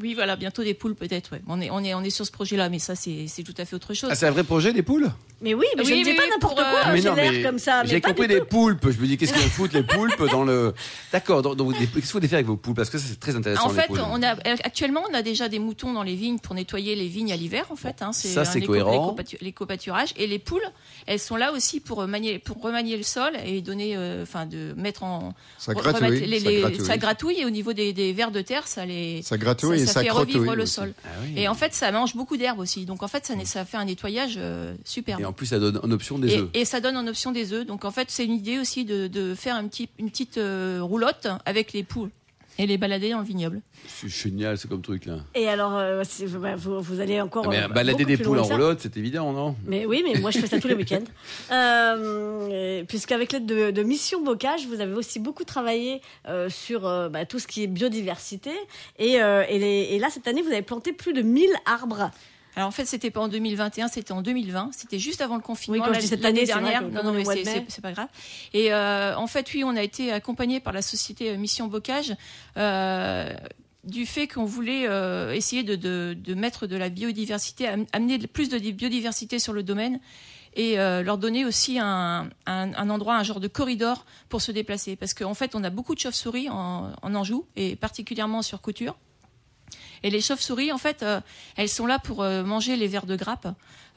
Oui, 0.01 0.13
voilà, 0.13 0.35
bientôt 0.35 0.63
des 0.63 0.73
poules 0.73 0.95
peut-être. 0.95 1.33
Ouais. 1.33 1.41
On 1.47 1.59
est 2.03 2.09
sur 2.09 2.25
ce 2.25 2.31
projet-là, 2.31 2.69
mais 2.69 2.79
ça 2.79 2.95
c'est 2.95 3.43
tout 3.43 3.53
à 3.57 3.65
fait 3.65 3.75
autre 3.75 3.93
chose. 3.93 4.09
Ah, 4.11 4.15
c'est 4.15 4.27
un 4.27 4.31
vrai 4.31 4.43
projet, 4.43 4.71
les 4.71 4.83
poules? 4.83 5.11
Mais 5.41 5.53
oui, 5.53 5.65
mais 5.77 5.83
je 5.85 5.91
Oui, 5.91 5.99
ne 5.99 6.03
dis 6.03 6.09
oui, 6.11 6.15
pas 6.17 6.27
n'importe 6.27 6.55
quoi. 6.57 6.65
euh, 6.87 6.95
J'ai 6.95 7.01
l'air 7.31 7.43
comme 7.49 7.59
ça. 7.59 7.83
J'ai 7.85 7.99
pas 8.01 8.09
compris 8.09 8.27
des 8.27 8.41
poulpes. 8.41 8.89
Je 8.91 8.99
me 8.99 9.07
dis, 9.07 9.17
qu'est-ce 9.17 9.33
qu'ils 9.33 9.41
foutent 9.49 9.73
les 9.73 9.83
poulpes 9.83 10.21
dans 10.31 10.43
le. 10.43 10.73
D'accord, 11.13 11.41
donc, 11.41 11.73
qu'est-ce 11.77 11.89
que 11.91 11.99
vous 12.01 12.07
voulez 12.13 12.27
faire 12.27 12.37
avec 12.37 12.47
vos 12.47 12.57
poulpes 12.57 12.75
Parce 12.77 12.89
que 12.89 12.97
ça, 12.97 13.05
c'est 13.07 13.19
très 13.19 13.35
intéressant. 13.35 13.65
En 13.67 13.71
les 13.71 13.75
fait, 13.81 13.89
on 13.89 14.21
a 14.21 14.35
actuellement 14.63 15.03
on 15.09 15.13
a 15.13 15.21
déjà 15.21 15.47
des 15.47 15.59
moutons 15.59 15.93
dans 15.93 16.03
les 16.03 16.15
vignes 16.15 16.39
pour 16.39 16.55
nettoyer 16.55 16.95
les 16.95 17.07
vignes 17.07 17.31
à 17.31 17.35
l'hiver. 17.37 17.65
En 17.71 17.75
fait, 17.75 18.01
hein, 18.01 18.11
ça, 18.11 18.41
un 18.41 18.45
c'est 18.45 18.61
cohérent. 18.61 18.91
l'écopatu- 19.15 19.37
L'écopâturage 19.41 20.13
et 20.17 20.27
les 20.27 20.39
poules, 20.39 20.61
elles 21.07 21.19
sont 21.19 21.35
là 21.35 21.51
aussi 21.53 21.79
pour 21.79 22.05
manier, 22.07 22.39
pour 22.39 22.61
remanier 22.61 22.97
le 22.97 23.03
sol 23.03 23.31
et 23.45 23.61
donner, 23.61 23.95
euh, 23.95 24.23
enfin, 24.23 24.45
de 24.45 24.73
mettre 24.75 25.03
en 25.03 25.33
Ça 25.57 25.73
gratouille, 25.73 26.19
les- 26.21 26.39
ça 26.39 26.49
les- 26.49 26.59
gratouille. 26.61 26.85
ça 26.85 26.97
gratouille 26.97 27.39
et 27.41 27.45
au 27.45 27.49
niveau 27.49 27.73
des, 27.73 27.93
des 27.93 28.13
vers 28.13 28.31
de 28.31 28.41
terre, 28.41 28.67
ça 28.67 28.85
les 28.85 29.21
Ça 29.21 29.37
gratouille 29.37 29.81
et 29.81 29.85
ça 29.85 30.01
fait 30.03 30.09
revivre 30.09 30.55
le 30.55 30.65
sol. 30.65 30.93
Ah. 31.05 31.07
Et 31.35 31.47
en 31.47 31.53
fait, 31.55 31.73
ça 31.73 31.91
mange 31.91 32.15
beaucoup 32.15 32.37
d'herbe 32.37 32.59
aussi. 32.59 32.85
Donc 32.85 33.03
en 33.03 33.07
fait, 33.07 33.25
ça, 33.25 33.33
ça 33.45 33.65
fait 33.65 33.77
un 33.77 33.85
nettoyage 33.85 34.35
euh, 34.37 34.73
superbe. 34.83 35.21
Et 35.21 35.25
en 35.29 35.33
plus, 35.33 35.45
ça 35.47 35.59
donne 35.59 35.79
en 35.83 35.91
option 35.91 36.19
des 36.19 36.33
Et, 36.33 36.39
œufs. 36.39 36.49
et 36.53 36.65
ça 36.65 36.79
donne 36.81 36.97
en 36.97 37.07
option 37.07 37.31
des 37.31 37.53
œufs. 37.53 37.65
Donc 37.65 37.85
en 37.85 37.91
fait, 37.91 38.09
c'est 38.11 38.25
une 38.25 38.33
idée 38.33 38.59
aussi 38.59 38.83
de, 38.85 39.07
de 39.07 39.33
faire 39.35 39.55
un 39.55 39.67
petit, 39.67 39.87
une 39.99 40.09
petite 40.09 40.37
euh, 40.37 40.79
roulotte 40.81 41.27
avec 41.45 41.73
les 41.73 41.83
poules 41.83 42.09
et 42.57 42.67
les 42.67 42.77
balader 42.77 43.11
dans 43.11 43.19
le 43.19 43.25
vignoble. 43.25 43.61
C'est 43.87 44.09
génial, 44.09 44.57
c'est 44.57 44.67
comme 44.67 44.81
truc 44.81 45.05
là. 45.05 45.19
Et 45.33 45.47
alors, 45.47 45.77
euh, 45.77 46.03
bah, 46.41 46.55
vous, 46.57 46.81
vous 46.81 46.99
allez 46.99 47.21
encore. 47.21 47.45
Ah, 47.47 47.49
mais 47.49 47.63
euh, 47.63 47.67
balader 47.69 48.03
des 48.03 48.17
poules 48.17 48.39
en 48.39 48.43
roulotte, 48.43 48.79
c'est 48.81 48.97
évident, 48.97 49.31
non? 49.31 49.55
Mais 49.65 49.85
oui, 49.85 50.03
mais 50.05 50.19
moi 50.19 50.29
je 50.31 50.39
fais 50.39 50.47
ça 50.47 50.59
tous 50.59 50.67
les 50.67 50.73
week-ends. 50.81 51.03
Euh, 51.53 52.83
Puisqu'avec 52.85 53.31
l'aide 53.31 53.45
de, 53.45 53.71
de 53.71 53.83
Mission 53.83 54.21
Bocage, 54.23 54.65
vous 54.67 54.81
avez 54.81 54.93
aussi 54.93 55.19
beaucoup 55.19 55.43
travaillé 55.45 56.01
euh, 56.27 56.49
sur 56.49 56.85
euh, 56.85 57.07
bah, 57.09 57.25
tout 57.25 57.39
ce 57.39 57.47
qui 57.47 57.63
est 57.63 57.67
biodiversité. 57.67 58.51
Et, 58.97 59.21
euh, 59.21 59.43
et, 59.47 59.59
les- 59.59 59.87
et 59.91 59.99
là, 59.99 60.09
cette 60.11 60.27
année, 60.27 60.41
vous 60.41 60.51
avez 60.51 60.61
planté 60.61 60.91
plus 60.93 61.13
de 61.13 61.21
1000 61.21 61.47
arbres. 61.65 62.11
Alors 62.59 62.67
en 62.67 62.71
fait, 62.71 62.85
c'était 62.85 63.09
pas 63.09 63.21
en 63.21 63.29
2021, 63.29 63.87
c'était 63.87 64.11
en 64.11 64.21
2020. 64.21 64.71
C'était 64.73 64.99
juste 64.99 65.21
avant 65.21 65.35
le 65.37 65.41
confinement. 65.41 65.77
Oui, 65.81 65.87
quand 65.87 65.93
cette 66.09 66.25
année, 66.25 66.45
dernière. 66.45 66.81
non, 67.03 67.03
non, 67.13 67.13
c'est- 67.69 67.81
pas 67.81 67.93
grave. 67.93 68.07
Et 68.53 68.73
euh, 68.73 69.15
en 69.15 69.27
fait, 69.27 69.49
oui, 69.53 69.63
on 69.63 69.77
a 69.77 69.81
été 69.81 70.11
accompagné 70.11 70.59
par 70.59 70.73
la 70.73 70.81
société 70.81 71.29
euh, 71.29 71.37
Mission 71.37 71.67
Bocage. 71.67 72.13
euh, 72.57 73.33
du 73.85 74.05
fait 74.05 74.27
qu'on 74.27 74.43
voulait 74.43 74.87
euh, 74.89 75.31
essayer 75.33 75.63
de, 75.63 75.77
de, 75.77 76.13
de 76.19 76.33
mettre 76.33 76.67
de 76.67 76.75
la 76.75 76.89
biodiversité, 76.89 77.65
am- 77.65 77.85
amener 77.93 78.19
plus 78.27 78.49
de 78.49 78.57
biodiversité 78.71 79.39
sur 79.39 79.53
le 79.53 79.63
domaine 79.63 80.01
et 80.53 80.77
euh, 80.79 81.01
leur 81.01 81.17
donner 81.17 81.45
aussi 81.45 81.79
un, 81.79 82.29
un, 82.45 82.73
un 82.73 82.89
endroit, 82.89 83.15
un 83.15 83.23
genre 83.23 83.39
de 83.39 83.47
corridor 83.47 84.05
pour 84.27 84.41
se 84.41 84.51
déplacer. 84.51 84.97
Parce 84.97 85.13
qu'en 85.13 85.33
fait, 85.33 85.55
on 85.55 85.63
a 85.63 85.69
beaucoup 85.69 85.95
de 85.95 85.99
chauves-souris 86.01 86.49
en, 86.49 86.91
en 87.01 87.15
Anjou, 87.15 87.45
et 87.55 87.77
particulièrement 87.77 88.41
sur 88.41 88.59
Couture. 88.61 88.97
Et 90.03 90.09
les 90.09 90.21
chauves-souris, 90.21 90.71
en 90.71 90.77
fait, 90.77 91.03
euh, 91.03 91.21
elles 91.55 91.69
sont 91.69 91.85
là 91.85 91.99
pour 91.99 92.23
euh, 92.23 92.43
manger 92.43 92.75
les 92.75 92.87
vers 92.87 93.05
de 93.05 93.15
grappe. 93.15 93.47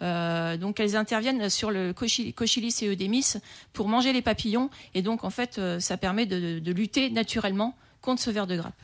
Euh, 0.00 0.56
donc 0.56 0.80
elles 0.80 0.96
interviennent 0.96 1.48
sur 1.48 1.70
le 1.70 1.92
Cochi- 1.92 2.32
Cochilis 2.32 2.76
et 2.82 2.88
Eudémis 2.88 3.34
pour 3.72 3.88
manger 3.88 4.12
les 4.12 4.22
papillons. 4.22 4.70
Et 4.94 5.02
donc, 5.02 5.24
en 5.24 5.30
fait, 5.30 5.60
ça 5.78 5.96
permet 5.96 6.26
de, 6.26 6.72
lutter 6.72 7.10
naturellement 7.10 7.76
contre 8.00 8.20
ce 8.20 8.30
ver 8.30 8.46
de 8.46 8.56
grappe. 8.56 8.74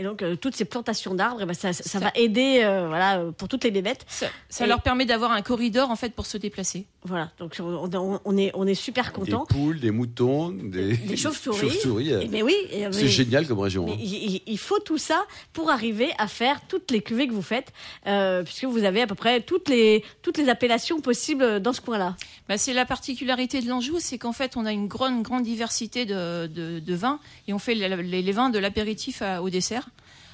Et 0.00 0.02
donc, 0.02 0.22
euh, 0.22 0.34
toutes 0.34 0.56
ces 0.56 0.64
plantations 0.64 1.14
d'arbres, 1.14 1.40
eh 1.42 1.44
ben, 1.44 1.52
ça, 1.52 1.74
ça, 1.74 1.82
Ça- 1.84 1.98
va 1.98 2.10
aider 2.14 2.62
euh, 2.64 2.88
voilà, 2.88 3.22
pour 3.36 3.48
toutes 3.48 3.64
les 3.64 3.70
bébêtes. 3.70 4.06
Ça, 4.08 4.28
ça 4.48 4.64
Et- 4.64 4.68
leur 4.68 4.80
permet 4.80 5.04
d'avoir 5.04 5.30
un 5.32 5.42
corridor, 5.42 5.90
en 5.90 5.96
fait, 5.96 6.14
pour 6.14 6.24
se 6.24 6.38
déplacer. 6.38 6.86
Voilà, 7.04 7.30
donc 7.38 7.56
on, 7.60 7.90
on- 7.94 8.20
on 8.24 8.36
est, 8.38 8.50
on 8.54 8.66
est 8.66 8.74
super 8.74 9.06
Des 9.06 9.12
contents. 9.12 9.44
poules, 9.46 9.78
des 9.78 9.90
moutons, 9.90 10.48
des, 10.50 10.96
Des 10.96 11.16
chauves-souris. 11.18 11.58
chauves-souris, 11.58 12.12
euh, 12.14 12.20
Eh, 12.24 12.28
Mais 12.28 12.42
oui, 12.42 12.54
et- 12.70 12.84
C'est 12.92 13.02
mais- 13.02 13.08
génial 13.08 13.46
comme 13.46 13.58
région. 13.60 13.84
Mais 13.84 13.92
hein. 13.92 14.38
il, 14.46 14.58
faut 14.58 14.78
tout 14.78 14.96
ça 14.98 15.22
pour 15.52 15.70
arriver 15.70 16.10
à 16.16 16.28
faire 16.28 16.60
toutes 16.66 16.90
les 16.90 17.02
cuvées 17.02 17.26
que 17.28 17.32
vous 17.34 17.42
faites, 17.42 17.70
euh, 18.06 18.42
puisque 18.42 18.64
vous 18.64 18.84
avez 18.84 19.02
à 19.02 19.06
peu 19.06 19.14
près 19.14 19.42
toutes 19.42 19.68
les, 19.68 20.02
toutes 20.22 20.38
les 20.38 20.48
appellations 20.48 21.00
possibles 21.02 21.60
dans 21.60 21.74
ce 21.74 21.82
coin-là. 21.82 22.16
Bah, 22.48 22.56
c'est 22.56 22.72
la 22.72 22.86
particularité 22.86 23.60
de 23.60 23.68
l'Anjou, 23.68 23.96
c'est 24.00 24.16
qu'en 24.16 24.32
fait, 24.32 24.56
on 24.56 24.64
a 24.64 24.72
une 24.72 24.88
grande, 24.88 25.22
grande 25.22 25.42
diversité 25.42 26.06
de, 26.06 26.46
de, 26.46 26.78
de 26.80 26.94
vins 26.94 27.18
et 27.48 27.52
on 27.52 27.58
fait 27.58 27.74
les, 27.74 28.32
vins 28.32 28.48
de 28.48 28.58
l'apéritif 28.58 29.22
au 29.42 29.50
dessert 29.50 29.89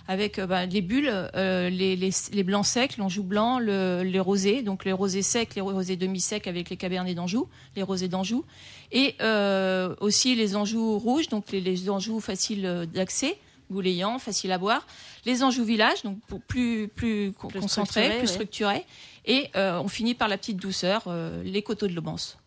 avec 0.08 0.38
euh, 0.38 0.46
bah, 0.46 0.66
les 0.66 0.80
bulles, 0.80 1.10
euh, 1.10 1.68
les, 1.68 1.96
les, 1.96 2.10
les 2.32 2.42
blancs 2.42 2.66
secs, 2.66 2.96
l'Anjou 2.96 3.22
blanc, 3.22 3.58
le, 3.58 4.02
les 4.04 4.20
rosés, 4.20 4.62
donc 4.62 4.84
les 4.84 4.92
rosés 4.92 5.22
secs, 5.22 5.54
les 5.54 5.60
rosés 5.60 5.96
demi-secs 5.96 6.46
avec 6.46 6.70
les 6.70 6.76
cabernets 6.76 7.14
d'Anjou, 7.14 7.48
les 7.74 7.82
rosés 7.82 8.08
d'Anjou, 8.08 8.44
et 8.92 9.14
euh, 9.20 9.94
aussi 10.00 10.34
les 10.34 10.56
Anjou 10.56 10.98
rouges, 10.98 11.28
donc 11.28 11.50
les, 11.50 11.60
les 11.60 11.90
Anjou 11.90 12.20
faciles 12.20 12.88
d'accès, 12.92 13.38
goulayants, 13.70 14.18
faciles 14.18 14.52
à 14.52 14.58
boire, 14.58 14.86
les 15.24 15.42
Anjou 15.42 15.64
villages, 15.64 16.02
donc 16.02 16.18
pour 16.28 16.40
plus, 16.40 16.88
plus, 16.88 17.32
Plus 17.32 17.60
concentrés, 17.60 18.04
structurés, 18.04 18.18
plus 18.18 18.28
ouais. 18.28 18.32
structurés, 18.32 18.86
et 19.26 19.50
euh, 19.56 19.80
on 19.80 19.88
finit 19.88 20.14
par 20.14 20.28
la 20.28 20.38
petite 20.38 20.56
douceur, 20.58 21.04
euh, 21.08 21.42
les 21.42 21.62
coteaux 21.62 21.88
de 21.88 21.94
Lobance. 21.94 22.38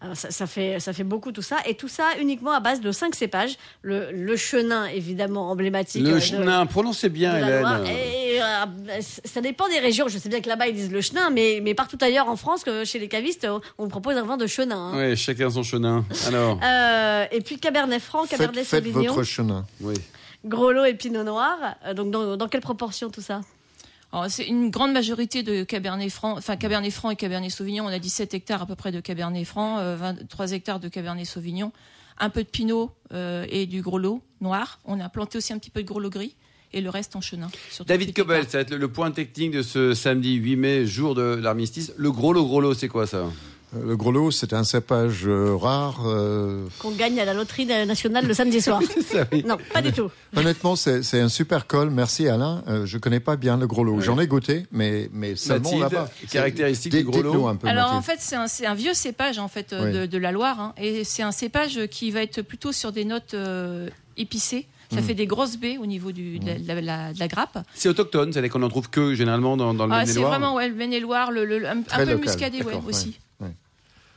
Alors, 0.00 0.14
ça, 0.16 0.30
ça 0.30 0.46
fait, 0.46 0.78
ça 0.78 0.92
fait 0.92 1.04
beaucoup 1.04 1.32
tout 1.32 1.40
ça, 1.42 1.56
et 1.66 1.74
tout 1.74 1.88
ça 1.88 2.04
uniquement 2.20 2.52
à 2.52 2.60
base 2.60 2.80
de 2.82 2.92
cinq 2.92 3.14
cépages. 3.14 3.56
Le, 3.80 4.10
le 4.12 4.36
chenin, 4.36 4.84
évidemment, 4.86 5.50
emblématique. 5.50 6.02
Le 6.06 6.14
de- 6.16 6.20
chenin, 6.20 6.66
prononcez 6.66 7.08
bien, 7.08 7.36
Hélène. 7.38 7.66
Et, 7.86 8.38
euh, 8.42 9.00
ça 9.00 9.40
dépend 9.40 9.66
des 9.68 9.78
régions. 9.78 10.06
Je 10.08 10.18
sais 10.18 10.28
bien 10.28 10.42
que 10.42 10.48
là-bas 10.48 10.66
ils 10.68 10.74
disent 10.74 10.92
le 10.92 11.00
chenin, 11.00 11.30
mais, 11.30 11.60
mais 11.62 11.72
partout 11.72 11.96
ailleurs 12.02 12.28
en 12.28 12.36
France, 12.36 12.62
que 12.62 12.84
chez 12.84 12.98
les 12.98 13.08
cavistes, 13.08 13.48
on 13.78 13.88
propose 13.88 14.16
un 14.18 14.24
vin 14.24 14.36
de 14.36 14.46
chenin. 14.46 14.92
hein. 14.92 14.92
Oui, 15.10 15.16
chacun 15.16 15.48
son 15.48 15.62
chenin. 15.62 16.04
Alors, 16.26 16.60
Euh, 16.62 17.24
et 17.32 17.40
puis 17.40 17.58
Cabernet 17.58 18.02
Franc, 18.02 18.24
Faites, 18.26 18.38
Cabernet 18.38 18.64
faites 18.66 18.84
Sauvignon, 18.84 19.12
votre 19.14 19.22
chenin. 19.26 19.64
oui. 19.80 19.94
Gros 20.44 20.70
Lot 20.72 20.84
et 20.84 20.94
Pinot 20.94 21.24
Noir. 21.24 21.56
Euh, 21.86 21.94
donc 21.94 22.10
dans, 22.10 22.36
dans 22.36 22.46
quelle 22.48 22.60
proportion 22.60 23.10
tout 23.10 23.22
ça? 23.22 23.40
C'est 24.28 24.46
une 24.46 24.70
grande 24.70 24.92
majorité 24.92 25.42
de 25.42 25.62
Cabernet 25.64 26.10
Franc, 26.10 26.36
enfin 26.38 26.56
Cabernet 26.56 26.92
Franc 26.92 27.10
et 27.10 27.16
Cabernet 27.16 27.50
Sauvignon. 27.50 27.84
On 27.84 27.88
a 27.88 27.98
17 27.98 28.32
hectares 28.34 28.62
à 28.62 28.66
peu 28.66 28.74
près 28.74 28.92
de 28.92 29.00
Cabernet 29.00 29.44
Franc, 29.44 29.78
euh, 29.78 29.96
23 29.96 30.52
hectares 30.52 30.80
de 30.80 30.88
Cabernet 30.88 31.26
Sauvignon, 31.26 31.72
un 32.18 32.30
peu 32.30 32.42
de 32.42 32.48
Pinot 32.48 32.90
euh, 33.12 33.44
et 33.50 33.66
du 33.66 33.82
gros 33.82 33.98
lot 33.98 34.22
noir. 34.40 34.78
On 34.84 35.00
a 35.00 35.08
planté 35.08 35.38
aussi 35.38 35.52
un 35.52 35.58
petit 35.58 35.70
peu 35.70 35.82
de 35.82 35.88
gros 35.88 36.00
lot 36.00 36.10
gris 36.10 36.34
et 36.72 36.80
le 36.80 36.90
reste 36.90 37.14
en 37.14 37.20
chenin. 37.20 37.48
David 37.86 38.12
38 38.12 38.12
Cobel, 38.14 38.44
ça 38.48 38.58
va 38.58 38.62
être 38.62 38.70
le, 38.70 38.78
le 38.78 38.88
point 38.88 39.10
technique 39.10 39.52
de 39.52 39.62
ce 39.62 39.94
samedi 39.94 40.34
8 40.34 40.56
mai, 40.56 40.86
jour 40.86 41.14
de 41.14 41.22
l'armistice. 41.22 41.92
Le 41.96 42.10
gros 42.10 42.32
lot, 42.32 42.44
gros 42.46 42.60
lot, 42.60 42.74
c'est 42.74 42.88
quoi 42.88 43.06
ça? 43.06 43.18
Euh, 43.18 43.28
Le 43.84 43.96
gros 43.96 44.12
lot, 44.12 44.30
c'est 44.30 44.52
un 44.52 44.64
cépage 44.64 45.22
euh, 45.26 45.54
rare. 45.56 46.00
euh, 46.06 46.66
qu'on 46.78 46.90
gagne 46.92 47.18
à 47.20 47.24
la 47.24 47.34
loterie 47.34 47.66
nationale 47.66 48.26
le 48.26 48.34
samedi 48.34 48.60
soir 48.60 48.80
Ça, 49.12 49.26
oui. 49.32 49.44
Non, 49.46 49.56
pas 49.72 49.82
du 49.82 49.92
tout. 49.92 50.10
Honnêtement, 50.36 50.76
c'est 50.76 51.20
un 51.20 51.28
super 51.28 51.66
col. 51.66 51.90
Merci 51.90 52.28
Alain. 52.28 52.62
Euh, 52.68 52.86
je 52.86 52.98
connais 52.98 53.20
pas 53.20 53.36
bien 53.36 53.56
le 53.56 53.66
gros 53.66 53.84
lot. 53.84 54.00
J'en 54.00 54.18
ai 54.18 54.26
goûté, 54.26 54.66
mais 54.72 55.08
mais 55.12 55.36
seulement 55.36 55.78
là-bas. 55.78 56.08
caractéristique 56.30 56.92
du 56.92 57.04
gros 57.04 57.22
lot 57.22 57.46
un 57.48 57.56
peu. 57.56 57.68
Alors 57.68 57.92
en 57.92 58.02
fait, 58.02 58.18
c'est 58.20 58.66
un, 58.66 58.74
vieux 58.74 58.94
cépage 58.94 59.38
en 59.38 59.48
fait 59.48 59.74
Oui. 59.78 59.92
de, 59.92 60.06
de 60.06 60.18
la 60.18 60.32
Loire 60.32 60.60
hein, 60.60 60.74
et 60.76 61.04
c'est 61.04 61.22
un 61.22 61.32
cépage 61.32 61.86
qui 61.90 62.10
va 62.10 62.22
être 62.22 62.42
plutôt 62.42 62.72
sur 62.72 62.92
des 62.92 63.04
notes 63.04 63.34
euh, 63.34 63.88
épicées. 64.16 64.66
Ça 64.92 65.00
Hmm. 65.00 65.02
fait 65.04 65.14
des 65.14 65.26
grosses 65.26 65.56
baies 65.56 65.78
au 65.78 65.86
niveau 65.86 66.12
du, 66.12 66.38
de, 66.38 66.46
la, 66.64 66.74
de 66.76 66.86
la- 66.86 67.12
de 67.12 67.18
la 67.18 67.26
grappe. 67.26 67.58
C'est 67.74 67.88
autochtone, 67.88 68.32
c'est-à-dire 68.32 68.52
qu'on 68.52 68.62
en 68.62 68.68
trouve 68.68 68.88
que 68.88 69.14
généralement 69.16 69.56
dans, 69.56 69.74
dans 69.74 69.86
le 69.86 69.92
Ah, 69.92 70.06
c'est 70.06 70.20
vraiment 70.20 70.54
ouais, 70.54 70.68
le 70.68 70.76
Maine-et-Loire, 70.76 71.30
un, 71.30 71.32
peu 71.32 71.40
le 71.40 71.58
local, 71.58 72.18
muscadet 72.18 72.62
ouais, 72.62 72.74
aussi. 72.86 73.18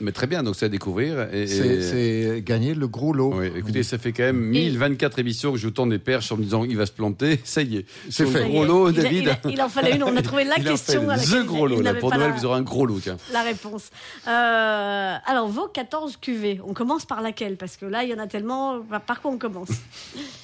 Mais 0.01 0.11
très 0.13 0.27
bien, 0.27 0.43
donc 0.43 0.55
c'est 0.55 0.65
à 0.65 0.69
découvrir. 0.69 1.27
Et, 1.33 1.43
et- 1.43 1.81
C'est 1.81 2.41
gagner 2.45 2.73
le 2.73 2.87
gros 2.87 3.11
lot. 3.13 3.33
Oui, 3.35 3.51
écoutez, 3.55 3.83
ça 3.83 3.97
fait 3.97 4.13
quand 4.13 4.23
même 4.23 4.39
1024 4.39 5.19
émissions 5.19 5.51
que 5.51 5.57
je 5.57 5.67
tourne 5.67 5.89
des 5.89 5.99
perches 5.99 6.31
en 6.31 6.37
me 6.37 6.43
disant 6.43 6.63
il 6.63 6.77
va 6.77 6.85
se 6.85 6.91
planter. 6.91 7.39
Ça 7.43 7.61
y 7.61 7.77
est. 7.77 7.85
C'est 8.09 8.25
fait. 8.25 8.47
gros 8.47 8.63
lot, 8.65 8.89
il 8.91 8.99
a- 8.99 9.03
David. 9.03 9.23
Il, 9.23 9.29
a- 9.29 9.39
il 9.51 9.61
en 9.61 9.67
fallait 9.69 9.95
une. 9.95 10.03
On 10.03 10.15
a 10.15 10.21
trouvé 10.21 10.45
la 10.45 10.55
Il 10.57 10.63
question. 10.63 11.01
fait 11.01 11.07
à 11.09 11.15
laquelle 11.17 11.37
le 11.39 11.43
gros 11.43 11.67
lot. 11.67 11.81
Là, 11.81 11.93
pour 11.95 12.09
Noël, 12.13 12.29
la- 12.29 12.35
vous 12.35 12.45
aurez 12.45 12.59
un 12.59 12.61
gros 12.61 12.85
lot. 12.85 12.99
Tiens. 13.01 13.17
la 13.33 13.41
réponse. 13.43 13.89
Euh, 14.27 15.15
alors, 15.25 15.47
vos 15.49 15.67
14 15.67 16.17
cuvées, 16.17 16.61
on 16.65 16.73
commence 16.73 17.05
par 17.05 17.21
laquelle? 17.21 17.57
Parce 17.57 17.75
que 17.77 17.85
là, 17.85 18.03
il 18.03 18.09
y 18.09 18.13
en 18.13 18.19
a 18.19 18.27
tellement. 18.27 18.79
Par 19.05 19.21
quoi 19.21 19.31
on 19.31 19.37
commence? 19.37 19.69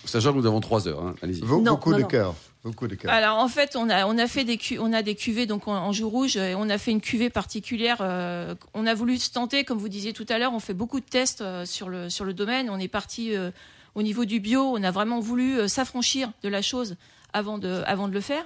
Sachant 0.05 0.33
que 0.33 0.37
nous 0.39 0.45
avons 0.45 0.59
3 0.59 0.87
heures. 0.87 1.01
hein. 1.01 1.15
Allez-y. 1.21 1.41
Vos, 1.41 1.61
non, 1.61 1.75
de 1.75 2.03
cœur. 2.03 2.35
Coups 2.73 2.89
de 2.91 2.95
cœur. 2.95 3.11
Alors 3.11 3.37
en 3.37 3.47
fait, 3.47 3.75
on 3.75 3.89
a 3.89 4.05
on 4.07 4.17
a 4.17 4.27
fait 4.27 4.43
des 4.43 4.57
cu- 4.57 4.79
on 4.79 4.91
a 4.93 5.01
des 5.01 5.15
cuvées 5.15 5.45
donc 5.45 5.67
en, 5.67 5.73
en 5.75 5.91
joue 5.91 6.09
rouge 6.09 6.35
et 6.37 6.55
on 6.55 6.69
a 6.69 6.77
fait 6.77 6.91
une 6.91 7.01
cuvée 7.01 7.29
particulière. 7.29 7.97
euh, 8.01 8.55
on 8.73 8.87
a 8.87 8.93
voulu 8.93 9.17
se 9.17 9.29
tenter, 9.31 9.63
comme 9.63 9.77
vous 9.77 9.89
disiez 9.89 10.13
tout 10.13 10.25
à 10.29 10.37
l'heure, 10.39 10.53
on 10.53 10.59
fait 10.59 10.73
beaucoup 10.73 10.99
de 10.99 11.05
tests 11.05 11.41
euh, 11.41 11.65
sur 11.65 11.89
le 11.89 12.09
sur 12.09 12.25
le 12.25 12.33
domaine. 12.33 12.69
On 12.69 12.79
est 12.79 12.87
parti 12.87 13.35
euh, 13.35 13.51
au 13.93 14.01
niveau 14.01 14.25
du 14.25 14.39
bio. 14.39 14.61
On 14.75 14.83
a 14.83 14.91
vraiment 14.91 15.19
voulu 15.19 15.67
s'affranchir 15.69 16.31
de 16.43 16.49
la 16.49 16.61
chose 16.61 16.95
avant 17.33 17.57
de 17.57 17.83
avant 17.85 18.07
de 18.07 18.13
le 18.13 18.21
faire. 18.21 18.45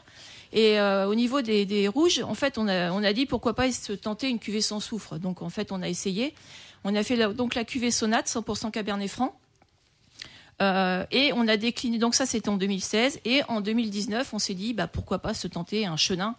Et 0.51 0.79
au 0.81 1.13
niveau 1.13 1.41
des, 1.43 1.65
des 1.65 1.87
rouges, 1.87 2.21
en 2.23 2.33
fait, 2.33 2.57
on 2.57 2.67
a 2.67 2.91
on 2.91 3.03
a 3.03 3.13
dit 3.13 3.27
pourquoi 3.27 3.53
pas 3.53 3.71
se 3.71 3.93
tenter 3.93 4.29
une 4.29 4.39
cuvée 4.39 4.61
sans 4.61 4.79
soufre. 4.79 5.19
Donc 5.19 5.43
en 5.43 5.49
fait, 5.49 5.71
on 5.71 5.81
a 5.83 5.87
essayé. 5.87 6.33
On 6.83 6.95
a 6.95 7.03
fait 7.03 7.17
donc 7.35 7.53
la 7.53 7.63
cuvée 7.65 7.91
Sonate 7.91 8.27
100% 8.27 8.71
Cabernet 8.71 9.07
Franc. 9.09 9.37
Euh, 10.61 11.05
et 11.11 11.31
on 11.33 11.47
a 11.47 11.57
décliné, 11.57 11.97
donc 11.97 12.15
ça 12.15 12.25
c'était 12.25 12.49
en 12.49 12.57
2016, 12.57 13.21
et 13.25 13.41
en 13.47 13.61
2019 13.61 14.33
on 14.33 14.39
s'est 14.39 14.53
dit 14.53 14.73
bah, 14.73 14.87
pourquoi 14.87 15.19
pas 15.19 15.33
se 15.33 15.47
tenter 15.47 15.85
un 15.85 15.97
chenin, 15.97 16.35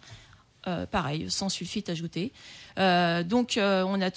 euh, 0.67 0.85
pareil, 0.85 1.29
sans 1.29 1.49
sulfite 1.49 1.89
ajouté. 1.89 2.31
Euh, 2.77 3.23
donc 3.23 3.53
on 3.57 4.01
a, 4.01 4.09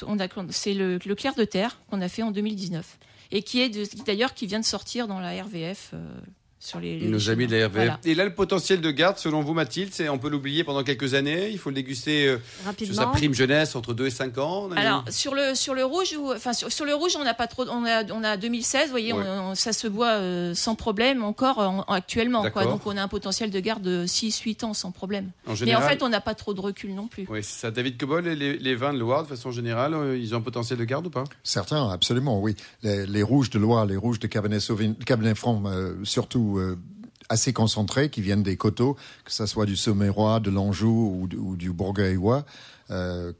c'est 0.50 0.74
le, 0.74 0.98
le 1.04 1.14
clair 1.14 1.34
de 1.34 1.44
terre 1.44 1.78
qu'on 1.90 2.00
a 2.00 2.08
fait 2.08 2.22
en 2.22 2.30
2019, 2.30 2.98
et 3.32 3.42
qui 3.42 3.60
est 3.60 4.04
d'ailleurs 4.04 4.34
qui 4.34 4.46
vient 4.46 4.60
de 4.60 4.64
sortir 4.64 5.08
dans 5.08 5.20
la 5.20 5.42
RVF 5.42 5.94
sur 6.64 6.80
les, 6.80 6.98
les 6.98 7.08
Nos 7.08 7.28
amis 7.28 7.46
de 7.46 7.54
la 7.56 7.66
RVF. 7.66 7.74
Voilà. 7.76 8.00
Et 8.04 8.14
là, 8.14 8.24
le 8.24 8.32
potentiel 8.34 8.80
de 8.80 8.90
garde, 8.90 9.18
selon 9.18 9.42
vous, 9.42 9.52
Mathilde, 9.52 9.90
c'est 9.92 10.08
on 10.08 10.16
peut 10.18 10.30
l'oublier 10.30 10.64
pendant 10.64 10.82
quelques 10.82 11.12
années. 11.12 11.50
Il 11.50 11.58
faut 11.58 11.68
le 11.68 11.74
déguster 11.74 12.26
euh, 12.26 12.38
sur 12.82 12.94
sa 12.94 13.06
prime 13.08 13.34
jeunesse 13.34 13.76
entre 13.76 13.92
2 13.92 14.06
et 14.06 14.10
5 14.10 14.38
ans. 14.38 14.70
Alors 14.76 15.04
sur 15.10 15.34
le 15.34 15.54
sur 15.54 15.74
le 15.74 15.84
rouge 15.84 16.14
ou 16.18 16.32
enfin 16.32 16.52
sur, 16.54 16.72
sur 16.72 16.84
le 16.86 16.94
rouge 16.94 17.16
on 17.20 17.24
n'a 17.24 17.34
pas 17.34 17.46
trop 17.46 17.66
on 17.68 17.84
a 17.84 18.02
on 18.12 18.24
a 18.24 18.36
2016 18.38 18.86
vous 18.86 18.90
voyez 18.90 19.12
Ouais. 19.12 19.22
on- 19.26 19.50
on- 19.50 19.54
ça 19.54 19.72
se 19.74 19.86
boit 19.88 20.12
euh, 20.12 20.54
sans 20.54 20.74
problème 20.74 21.22
encore 21.22 21.58
en- 21.58 21.78
en- 21.86 21.92
actuellement 21.92 22.48
quoi 22.50 22.64
donc 22.64 22.86
on 22.86 22.96
a 22.96 23.02
un 23.02 23.08
potentiel 23.08 23.50
de 23.50 23.60
garde 23.60 23.82
de 23.82 24.06
6 24.06 24.40
8 24.40 24.64
ans 24.64 24.72
sans 24.74 24.90
problème. 24.90 25.30
en 25.46 25.52
Mais 25.64 25.74
en 25.74 25.80
fait 25.82 26.02
on 26.02 26.08
n'a 26.08 26.20
pas 26.22 26.34
trop 26.34 26.54
de 26.54 26.60
recul 26.60 26.94
non 26.94 27.08
plus. 27.08 27.26
Oui, 27.28 27.40
c'est 27.42 27.60
ça. 27.60 27.70
David 27.70 27.98
Cobol, 27.98 28.26
et 28.26 28.34
les, 28.36 28.56
les 28.58 28.74
vins 28.74 28.92
de 28.94 28.98
Loire, 28.98 29.22
de 29.24 29.28
façon 29.28 29.50
générale, 29.50 29.92
euh, 29.94 30.16
ils 30.16 30.34
ont 30.34 30.38
un 30.38 30.42
potentiel 30.42 30.78
de 30.78 30.84
garde 30.84 31.06
ou 31.06 31.10
pas? 31.10 31.24
Certains, 31.42 31.90
absolument, 31.90 32.40
oui. 32.40 32.54
Les, 32.82 33.06
les 33.06 33.22
rouges 33.22 33.50
de 33.50 33.58
Loire, 33.58 33.84
les 33.86 33.96
rouges 33.96 34.18
de 34.18 34.26
Cabernet, 34.26 34.60
Sauvignon, 34.60 34.94
Cabernet 35.04 35.36
Franc, 35.36 35.62
euh, 35.66 35.94
surtout 36.04 36.53
euh, 36.58 36.78
assez 37.28 37.52
concentrés, 37.52 38.10
qui 38.10 38.20
viennent 38.20 38.42
des 38.42 38.56
coteaux, 38.56 38.96
que 39.24 39.32
ce 39.32 39.46
soit 39.46 39.66
du 39.66 39.76
Sommérois, 39.76 40.40
de 40.40 40.50
l'Anjou 40.50 41.18
ou, 41.22 41.26
du- 41.26 41.36
ou 41.36 41.56
du 41.56 41.72
Bourgueillois. 41.72 42.44
Euh, 42.90 43.32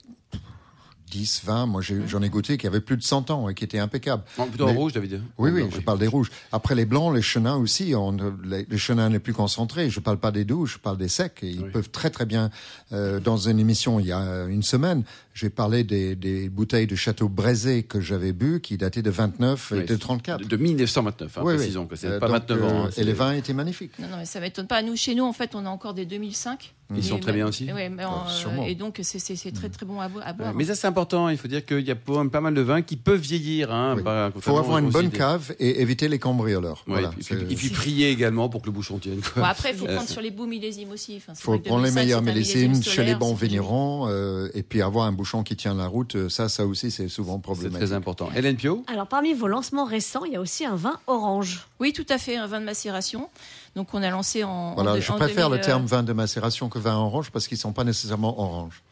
10, 1.15 1.43
20, 1.45 1.67
moi 1.67 1.81
j'en 1.81 2.23
ai 2.23 2.29
goûté 2.29 2.59
qui 2.59 2.67
avaient 2.67 2.81
plus 2.81 2.97
de 2.97 3.03
100 3.05 3.31
ans 3.31 3.49
et 3.49 3.55
qui 3.55 3.63
étaient 3.63 3.79
impeccables. 3.79 4.25
Non, 4.37 4.49
Plutôt 4.49 4.67
en 4.69 4.73
rouge, 4.75 4.93
David. 4.95 5.23
Oui, 5.39 5.51
En 5.51 5.55
oui, 5.55 5.61
blanc, 5.63 5.71
je 5.73 5.81
parle 5.81 5.99
des 6.01 6.09
rouges. 6.09 6.31
Après 6.51 6.75
les 6.75 6.87
blancs, 6.87 7.15
les 7.15 7.23
chenins 7.23 7.55
aussi, 7.55 7.95
on, 7.95 8.17
les, 8.43 8.67
les 8.69 8.79
chenins 8.79 9.09
les 9.09 9.21
plus 9.21 9.33
concentrés. 9.33 9.91
Je 9.91 10.01
parle 10.01 10.19
pas 10.19 10.33
des 10.33 10.45
doux, 10.45 10.67
je 10.67 10.79
parle 10.79 10.99
des 10.99 11.07
secs. 11.09 11.39
Et 11.43 11.51
Ils 11.51 11.63
Oui. 11.63 11.71
peuvent 11.71 11.91
très 11.91 12.11
très 12.11 12.27
bien. 12.27 12.51
euh, 12.93 13.21
dans 13.21 13.37
une 13.37 13.61
émission 13.61 14.01
il 14.01 14.07
y 14.07 14.13
a 14.13 14.45
une 14.49 14.63
semaine, 14.65 15.05
j'ai 15.35 15.51
parlé 15.51 15.85
des, 15.85 16.17
des 16.17 16.49
bouteilles 16.49 16.87
de 16.89 16.97
Château 16.97 17.29
Braisé 17.29 17.85
que 17.85 18.01
j'avais 18.01 18.33
bu, 18.33 18.61
qui 18.61 18.77
dataient 18.77 19.03
de 19.03 19.11
29 19.11 19.71
et 19.73 19.75
Oui, 19.79 19.85
de 19.85 19.95
34. 19.97 20.41
De, 20.41 20.45
de 20.47 20.57
1929, 20.57 21.39
hein, 21.39 21.41
Oui, 21.45 21.53
oui. 21.53 21.57
précisons. 21.59 21.87
que 21.87 21.95
C'est 21.97 22.09
Euh, 22.09 22.19
pas 22.19 22.27
donc, 22.27 22.37
29 22.49 22.65
ans. 22.65 22.67
euh, 22.67 22.83
hein, 22.85 22.89
et 22.89 22.93
c'est- 22.93 23.05
les 23.05 23.13
vins 23.13 23.33
étaient 23.33 23.55
magnifiques. 23.55 23.99
Non, 24.01 24.09
non, 24.09 24.17
mais 24.19 24.25
ça 24.27 24.41
m'étonne 24.41 24.67
pas. 24.67 24.83
Nous, 24.83 24.97
chez 24.97 25.15
nous, 25.15 25.25
en 25.25 25.33
fait, 25.33 25.55
on 25.55 25.65
a 25.65 25.69
encore 25.71 25.95
des 25.95 26.07
2005. 26.07 26.75
Ils 26.95 27.03
sont 27.03 27.19
très 27.19 27.33
bien 27.33 27.47
aussi. 27.49 27.73
Ouais, 27.73 27.89
mais 27.89 28.05
en- 28.05 28.25
Ah, 28.27 28.31
sûrement. 28.31 28.65
et 28.65 28.75
donc, 28.75 29.01
c'est 29.03 29.19
c'est- 29.19 29.37
c'est 29.37 29.53
très 29.53 29.69
très 29.71 29.87
bon 29.87 30.01
à, 30.01 30.09
bo- 30.09 30.21
à 30.21 30.27
Ouais, 30.27 30.33
boire. 30.35 30.55
mais 30.55 30.65
ça, 30.65 30.75
c'est 30.75 30.87
important. 30.87 31.29
Il 31.29 31.39
faut 31.39 31.49
dire 31.49 31.65
qu'il 31.65 31.81
y 31.81 31.91
a 31.91 31.95
pas 31.97 32.25
pas 32.31 32.41
mal 32.41 32.53
de 32.55 32.61
vins 32.61 32.83
qui 32.83 32.97
peuvent 32.97 33.21
vieillir. 33.21 33.73
Hein, 33.73 33.95
Oui. 33.97 34.03
pas- 34.03 34.31
Il 34.37 34.43
faut 34.43 34.57
avoir 34.59 34.79
une 34.79 34.91
bonne 34.91 35.11
cave 35.11 35.55
et 35.59 35.81
éviter 35.81 36.09
les 36.09 36.19
cambrioleurs. 36.19 36.85
Ouais, 36.87 36.95
voilà, 36.95 37.09
et, 37.09 37.11
puis, 37.13 37.25
c'est- 37.25 37.35
et 37.51 37.55
puis 37.57 37.71
prier 37.71 38.11
également 38.11 38.49
pour 38.49 38.61
que 38.61 38.67
le 38.67 38.73
bouchon 38.73 38.99
tienne. 38.99 39.21
quoi. 39.21 39.43
Bon, 39.43 39.49
après, 39.49 39.71
il 39.73 39.77
faut 39.77 39.87
Euh, 39.87 39.95
prendre 39.97 40.09
sur 40.11 40.21
les 40.21 40.31
beaux 40.31 40.47
millésimes 40.47 40.91
aussi. 40.91 41.15
Il 41.17 41.21
c'est 41.21 41.35
faut 41.43 41.59
prendre 41.59 41.83
les 41.85 41.91
2005, 41.91 42.01
meilleurs 42.03 42.21
c'est 42.21 42.27
millésimes 42.33 42.71
millésime 42.73 42.93
chez 42.93 43.05
les 43.05 43.15
bons 43.15 43.37
c'est 43.37 43.47
vignerons 43.47 44.07
euh, 44.09 44.49
et 44.55 44.63
puis 44.63 44.83
avoir 44.83 45.07
un 45.07 45.13
bouchon 45.13 45.43
qui 45.43 45.57
tient 45.57 45.75
la 45.75 45.87
route, 45.87 46.17
euh, 46.17 46.29
ça, 46.29 46.49
ça 46.49 46.67
aussi, 46.67 46.91
c'est 46.91 47.09
souvent 47.09 47.37
C'est 47.37 47.43
problématique. 47.43 47.79
très 47.79 47.93
important. 47.95 48.29
Hélène 48.37 48.57
Pio 48.57 48.85
Alors, 48.89 49.07
parmi 49.07 49.33
vos 49.33 49.49
lancements 49.49 49.85
récents, 49.87 50.25
il 50.27 50.33
y 50.33 50.37
a 50.37 50.41
aussi 50.41 50.65
un 50.67 50.77
vin 50.77 50.99
orange. 51.07 51.67
Oui, 51.81 51.93
tout 51.93 52.07
à 52.11 52.19
fait, 52.19 52.37
un 52.37 52.47
vin 52.47 52.61
de 52.61 52.65
macération. 52.67 53.29
Donc, 53.77 53.89
on 53.93 54.03
a 54.03 54.11
lancé 54.11 54.45
en. 54.45 54.75
Voilà, 54.75 54.93
en, 54.93 55.01
je 55.01 55.13
en 55.13 55.17
préfère 55.17 55.49
2000, 55.49 55.61
le 55.61 55.65
terme 55.65 55.85
vin 55.87 56.03
de 56.03 56.13
macération 56.13 56.69
que 56.69 56.79
vin 56.79 56.97
orange 56.97 57.31
parce 57.31 57.49
qu'ils 57.49 57.59
sont 57.59 57.73
pas 57.73 57.85
nécessairement 57.85 58.39
orange. 58.41 58.83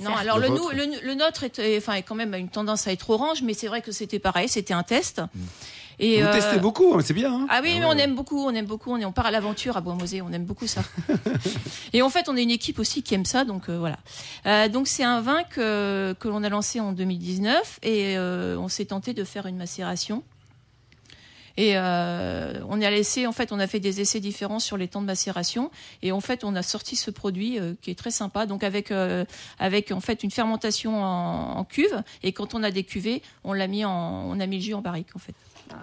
Non, 0.00 0.14
alors 0.16 0.38
Le 0.38 1.14
nôtre 1.14 1.44
est, 1.44 1.58
est- 1.60 1.78
enfin, 1.78 1.92
est 1.94 2.02
quand 2.02 2.16
même 2.16 2.34
a 2.34 2.38
une 2.38 2.48
tendance 2.48 2.88
à 2.88 2.92
être 2.92 3.10
orange, 3.10 3.42
mais 3.42 3.54
c'est 3.54 3.68
vrai 3.68 3.80
que 3.80 3.92
c'était 3.92 4.18
pareil, 4.18 4.48
c'était 4.48 4.74
un 4.74 4.82
test. 4.82 5.22
Et, 6.00 6.20
Vous 6.20 6.26
euh, 6.26 6.32
testez 6.32 6.58
beaucoup, 6.58 6.94
hein, 6.96 7.00
c'est 7.04 7.14
bien. 7.14 7.32
hein 7.32 7.46
Ah 7.48 7.60
oui, 7.62 7.76
mais 7.78 7.84
on 7.86 7.92
aime 7.92 8.16
beaucoup, 8.16 8.44
on 8.44 8.50
aime 8.50 8.66
beaucoup, 8.66 8.90
on, 8.90 8.96
est, 8.96 9.04
on 9.04 9.12
part 9.12 9.26
à 9.26 9.30
l'aventure 9.30 9.76
à 9.76 9.80
Bois-Mosée, 9.80 10.20
on 10.22 10.32
aime 10.32 10.44
beaucoup 10.44 10.66
ça. 10.66 10.82
et 11.92 12.02
en 12.02 12.10
fait, 12.10 12.28
on 12.28 12.36
est 12.36 12.42
une 12.42 12.50
équipe 12.50 12.80
aussi 12.80 13.04
qui 13.04 13.14
aime 13.14 13.24
ça, 13.24 13.44
donc 13.44 13.68
euh, 13.68 13.78
voilà. 13.78 13.98
Euh, 14.46 14.68
donc 14.68 14.88
c'est 14.88 15.04
un 15.04 15.20
vin 15.20 15.44
que, 15.44 16.16
que 16.18 16.26
l'on 16.26 16.42
a 16.42 16.48
lancé 16.48 16.80
en 16.80 16.90
2019 16.90 17.78
et 17.84 18.16
euh, 18.18 18.56
on 18.58 18.66
s'est 18.66 18.86
tenté 18.86 19.14
de 19.14 19.22
faire 19.22 19.46
une 19.46 19.56
macération. 19.56 20.24
Et 21.56 21.78
euh, 21.78 22.58
on 22.68 22.82
a 22.82 22.90
laissé, 22.90 23.26
en 23.28 23.32
fait, 23.32 23.52
on 23.52 23.60
a 23.60 23.66
fait 23.68 23.78
des 23.80 24.00
essais 24.00 24.18
différents 24.20 24.58
sur 24.58 24.76
les 24.76 24.88
temps 24.88 25.00
de 25.00 25.06
macération, 25.06 25.70
et 26.02 26.10
en 26.10 26.20
fait, 26.20 26.42
on 26.42 26.56
a 26.56 26.62
sorti 26.62 26.96
ce 26.96 27.10
produit 27.12 27.58
euh, 27.60 27.74
qui 27.80 27.90
est 27.92 27.94
très 27.94 28.10
sympa, 28.10 28.46
donc 28.46 28.64
avec 28.64 28.90
euh, 28.90 29.24
avec 29.58 29.92
en 29.92 30.00
fait 30.00 30.22
une 30.24 30.30
fermentation 30.32 31.02
en, 31.02 31.58
en 31.58 31.64
cuve, 31.64 32.02
et 32.24 32.32
quand 32.32 32.54
on 32.54 32.62
a 32.64 32.70
des 32.72 32.82
cuvées, 32.82 33.22
on 33.44 33.52
l'a 33.52 33.68
mis 33.68 33.84
en, 33.84 33.92
on 33.92 34.40
a 34.40 34.46
mis 34.46 34.56
le 34.56 34.62
jus 34.62 34.74
en 34.74 34.80
barrique 34.82 35.14
en 35.14 35.18
fait. 35.20 35.34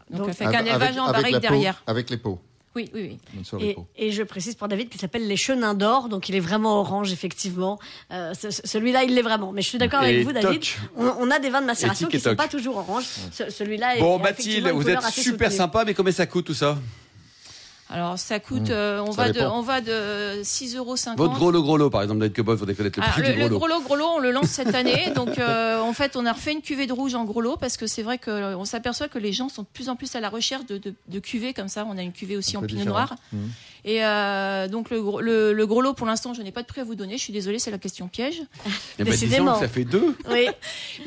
Donc, 0.10 0.28
avec 0.30 0.42
un 0.56 0.66
élevage 0.66 0.98
en 0.98 1.12
barrique 1.12 1.34
peau- 1.36 1.40
derrière. 1.40 1.84
avec 1.88 2.10
les 2.10 2.18
pots. 2.18 2.40
Oui, 2.76 2.90
oui, 2.94 3.18
oui. 3.62 3.76
Et, 3.98 4.12
je 4.12 4.24
précise 4.24 4.56
pour 4.56 4.68
David 4.70 4.88
qu'il 4.90 5.00
s'appelle 5.02 5.28
les 5.28 5.36
chenins 5.36 5.74
d'or, 5.74 6.08
donc 6.08 6.30
il 6.30 6.36
est 6.36 6.40
vraiment 6.40 6.80
orange, 6.80 7.12
effectivement. 7.12 7.80
Euh, 8.12 8.34
ce- 8.34 8.50
ce- 8.50 8.62
Celui-là, 8.66 9.04
il 9.04 9.14
l'est 9.14 9.22
vraiment. 9.22 9.52
Mais 9.52 9.62
je 9.62 9.68
suis 9.68 9.78
d'accord 9.78 10.00
avec 10.02 10.24
vous, 10.24 10.32
David. 10.32 10.64
On, 10.96 11.06
on 11.20 11.32
a 11.32 11.40
des 11.40 11.50
vins 11.50 11.62
de 11.62 11.66
macération 11.68 12.08
qui 12.08 12.16
ne 12.16 12.22
sont 12.22 12.36
pas 12.36 12.48
toujours 12.48 12.78
orange. 12.78 13.04
Ce- 13.32 13.50
Celui-là 13.50 13.98
est. 13.98 14.00
Bon, 14.00 14.18
Mathilde, 14.20 14.68
vous 14.70 14.90
êtes 14.90 15.02
super 15.12 15.48
soutenue. 15.48 15.52
sympa, 15.58 15.84
mais 15.86 15.94
combien 15.94 16.14
ça 16.14 16.26
coûte 16.26 16.46
tout 16.46 16.54
ça? 16.54 16.78
Alors 17.94 18.18
ça 18.18 18.40
coûte, 18.40 18.70
Mmh. 18.70 18.72
euh, 18.72 19.02
on, 19.04 19.12
Ça 19.12 19.24
va 19.24 19.32
de, 19.32 19.42
on 19.42 19.62
va 19.62 19.82
de 19.82 20.42
6,50 20.44 20.78
euros. 20.78 20.96
Votre 21.18 21.34
gros 21.34 21.52
lot, 21.52 21.62
gros 21.62 21.78
lot, 21.78 21.90
par 21.90 22.02
exemple, 22.04 22.20
David 22.22 22.36
Cobol, 22.36 22.58
il 22.68 22.76
connaître 22.76 23.00
le 23.00 23.04
Alors, 23.04 23.14
prix 23.16 23.22
le, 23.24 23.34
du 23.34 23.40
le 23.40 23.50
gros 23.50 23.50
lot. 23.50 23.58
gros 23.58 23.68
lot, 23.68 23.82
gros 23.82 23.96
lot, 23.98 24.06
on 24.16 24.20
le 24.20 24.32
lance 24.32 24.48
cette 24.48 24.74
année. 24.74 25.12
Donc, 25.16 25.38
euh, 25.38 25.80
en 25.82 25.92
fait, 25.94 26.16
on 26.16 26.26
a 26.26 26.32
refait 26.34 26.54
une 26.54 26.62
cuvée 26.62 26.88
de 26.88 26.94
rouge 26.94 27.16
en 27.16 27.26
gros 27.26 27.42
lot 27.42 27.58
parce 27.58 27.76
que 27.78 27.88
c'est 27.88 28.04
vrai 28.04 28.18
qu'on 28.18 28.64
s'aperçoit 28.66 29.08
que 29.10 29.18
les 29.20 29.34
gens 29.34 29.50
sont 29.50 29.64
de 29.64 29.68
plus 29.74 29.90
en 29.90 29.96
plus 29.96 30.16
à 30.16 30.20
la 30.22 30.30
recherche 30.30 30.66
de, 30.68 30.78
de, 30.78 30.94
de 31.08 31.20
cuvées 31.20 31.54
comme 31.54 31.68
ça. 31.68 31.86
On 31.90 31.98
a 31.98 32.02
une 32.02 32.14
cuvée 32.14 32.38
aussi 32.38 32.56
en 32.58 32.62
pinot 32.62 32.86
noir. 32.86 33.16
Mhm. 33.34 33.50
Et 33.84 34.06
euh, 34.06 34.68
donc, 34.68 34.90
le, 34.92 35.02
gros- 35.02 35.22
le, 35.22 35.54
le 35.54 35.66
gros 35.68 35.82
lot, 35.82 35.94
pour 35.94 36.06
l'instant, 36.08 36.34
je 36.34 36.42
n'ai 36.44 36.52
pas 36.52 36.62
de 36.62 36.68
prix 36.68 36.82
à 36.82 36.84
vous 36.84 36.96
donner. 36.96 37.18
Je 37.18 37.24
suis 37.24 37.34
désolée, 37.34 37.58
c'est 37.60 37.72
la 37.72 37.80
question 37.80 38.08
piège. 38.08 38.42
Eh 39.00 39.04
ben, 39.04 39.12
disons 39.12 39.12
Décidément. 39.12 39.54
que 39.56 39.60
ça 39.60 39.68
fait 39.68 39.86
deux. 39.86 40.16
Oui, 40.30 40.48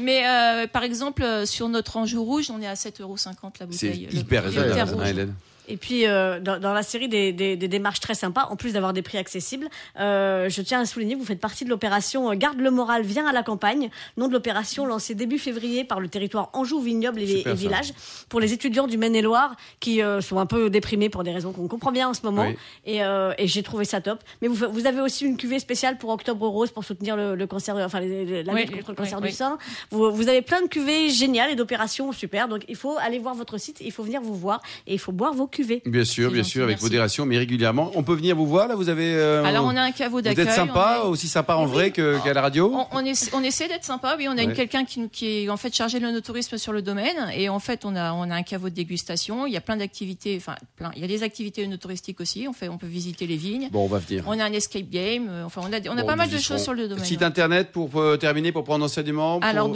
Mais 0.01 0.27
euh, 0.27 0.67
par 0.67 0.83
exemple, 0.83 1.23
euh, 1.23 1.47
sur 1.47 1.69
notre 1.69 1.97
Anjou 1.97 2.23
rouge, 2.25 2.51
on 2.51 2.61
est 2.61 2.67
à 2.67 2.75
7,50 2.75 3.03
euros 3.03 3.17
la 3.17 3.33
C'est 3.71 3.89
bouteille. 3.89 4.09
Le- 4.13 4.19
hyper 4.19 4.43
le 4.43 4.49
raisonnable. 4.51 5.07
Hélène. 5.07 5.35
Et 5.69 5.77
puis, 5.77 6.07
euh, 6.07 6.41
dans, 6.41 6.59
dans 6.61 6.73
la 6.73 6.83
série 6.83 7.09
des, 7.09 7.33
des- 7.33 7.57
des 7.57 7.69
démarches 7.69 8.01
très 8.01 8.15
sympas, 8.15 8.49
en 8.51 8.57
plus 8.57 8.73
d'avoir 8.75 8.93
des 8.93 9.03
prix 9.03 9.19
accessibles, 9.19 9.69
euh, 9.99 10.49
je 10.51 10.61
tiens 10.63 10.81
à 10.81 10.85
souligner 10.87 11.15
que 11.15 11.21
vous 11.21 11.25
faites 11.25 11.41
partie 11.41 11.65
de 11.65 11.71
l'opération 11.71 12.31
euh, 12.31 12.35
Garde 12.35 12.61
le 12.61 12.71
moral, 12.71 13.03
viens 13.03 13.27
à 13.27 13.33
la 13.33 13.43
campagne, 13.43 13.91
nom 14.17 14.29
de 14.29 14.33
l'opération 14.33 14.85
lancée 14.87 15.15
début 15.15 15.39
février 15.39 15.85
par 15.85 16.01
le 16.01 16.09
territoire 16.09 16.51
Anjou, 16.53 16.81
Vignoble 16.81 17.21
et, 17.23 17.43
et. 17.47 17.55
Village 17.55 17.93
pour 18.29 18.41
les 18.41 18.53
étudiants 18.53 18.87
du 18.87 18.99
Maine-et-Loire 18.99 19.57
qui 19.81 20.03
euh, 20.03 20.21
sont 20.21 20.39
un 20.39 20.47
peu 20.47 20.69
déprimés 20.69 21.09
pour 21.09 21.25
des 21.25 21.33
raisons 21.33 21.53
qu'on 21.53 21.69
comprend 21.69 21.93
bien 21.93 22.09
en 22.09 22.15
ce 22.15 22.23
moment. 22.25 22.47
Oui. 22.47 22.57
Et, 22.85 23.03
euh, 23.03 23.33
et 23.39 23.47
j'ai 23.47 23.63
trouvé 23.63 23.85
ça 23.85 24.01
top. 24.01 24.19
Mais 24.43 24.49
vous, 24.49 24.67
vous 24.71 24.87
avez 24.87 25.01
aussi 25.01 25.25
une 25.25 25.37
cuvée 25.37 25.59
spéciale 25.59 25.97
pour 25.97 26.11
Octobre 26.11 26.47
Rose 26.47 26.71
pour 26.73 26.85
soutenir 26.85 27.17
le, 27.17 27.35
le 27.37 27.47
cancer, 27.47 27.75
enfin 27.77 28.01
les- 28.01 28.25
les- 28.25 28.43
la 28.43 28.53
Oui, 28.53 28.63
lutte 28.67 28.73
contre 28.77 28.91
le 28.91 28.97
cancer 28.97 29.19
oui. 29.23 29.29
du 29.29 29.35
sein. 29.35 29.57
Vous, 29.91 30.11
vous 30.13 30.29
avez 30.29 30.43
plein 30.43 30.61
de 30.63 30.67
cuvées 30.69 31.09
géniales 31.09 31.51
et 31.51 31.55
d'opérations 31.55 32.13
super. 32.13 32.49
Donc 32.49 32.65
il 32.69 32.77
faut 32.77 32.97
aller 32.99 33.19
voir 33.19 33.35
votre 33.35 33.57
site, 33.59 33.81
il 33.81 33.93
faut 33.93 34.03
venir 34.03 34.21
vous 34.21 34.35
voir 34.35 34.61
et 34.87 34.93
il 34.95 34.99
faut 34.99 35.13
boire 35.13 35.33
vos 35.33 35.47
cuvée. 35.55 35.81
Bien 35.87 36.05
sûr, 36.05 36.31
bien 36.31 36.43
sûr, 36.43 36.65
avec 36.65 36.75
merci. 36.75 36.85
modération, 36.85 37.25
mais 37.27 37.39
régulièrement. 37.39 37.91
On 37.95 38.03
peut 38.03 38.15
venir 38.15 38.37
vous 38.37 38.47
voir 38.47 38.69
là. 38.69 38.75
Vous 38.75 38.89
avez. 38.89 39.15
euh, 39.15 39.43
Alors 39.45 39.65
on 39.65 39.77
a 39.77 39.81
un 39.81 39.93
caveau 39.93 40.17
Vous 40.19 40.23
d'accueil. 40.23 40.47
êtes 40.47 40.53
sympa, 40.53 41.03
aussi 41.07 41.29
sympa 41.29 41.55
en 41.55 41.65
Oui. 41.67 41.71
vrai 41.73 41.91
qu'à 41.91 42.33
la 42.35 42.41
radio. 42.43 42.71
On, 42.75 42.87
on 42.99 43.05
essa- 43.05 43.31
on 43.35 43.43
essaie 43.43 43.69
d'être 43.69 43.85
sympa, 43.85 44.17
oui. 44.19 44.27
On 44.29 44.33
a 44.37 44.45
Ouais. 44.45 44.53
quelqu'un 44.53 44.85
qui, 44.85 45.09
est 45.45 45.49
en 45.49 45.57
fait 45.57 45.75
chargé 45.75 45.99
de 46.01 46.05
l'onotourisme 46.05 46.59
sur 46.59 46.73
le 46.73 46.83
domaine, 46.83 47.17
et 47.35 47.49
en 47.49 47.59
fait 47.61 47.85
on 47.85 47.95
a 47.97 48.13
on 48.13 48.31
a 48.31 48.35
un 48.35 48.43
caveau 48.43 48.69
de 48.69 48.75
dégustation. 48.75 49.47
Il 49.47 49.53
y 49.53 49.57
a 49.57 49.61
plein 49.61 49.77
d'activités, 49.77 50.35
enfin 50.37 50.57
plein. 50.77 50.91
Il 50.97 51.01
y 51.03 51.05
a 51.05 51.09
des 51.09 51.23
activités 51.23 51.65
onotouristiques 51.65 52.21
aussi. 52.21 52.47
On 52.49 52.53
fait, 52.53 52.69
on 52.69 52.77
peut 52.79 52.87
visiter 52.87 53.27
les 53.27 53.37
vignes. 53.37 53.69
Bon, 53.71 53.85
on 53.85 53.89
va 53.89 53.99
venir. 54.01 54.25
On 54.27 54.39
a 54.39 54.45
un 54.45 54.53
escape 54.53 54.91
game. 54.91 55.29
euh, 55.31 55.45
Enfin, 55.45 55.61
on 55.65 55.73
a, 55.73 55.79
on 55.89 55.97
a 55.97 56.01
Bon, 56.03 56.07
pas 56.09 56.17
mal 56.17 56.29
de 56.31 56.39
choses 56.39 56.63
sur 56.63 56.75
le 56.75 56.89
domaine. 56.89 57.05
Site 57.05 57.21
ouais. 57.21 57.27
internet 57.27 57.71
pour 57.73 57.97
euh, 58.01 58.17
terminer, 58.17 58.51
pour 58.53 58.65
prendre 58.65 58.85
enseignement. 58.85 59.39
pour- 59.41 59.49
Alors 59.49 59.69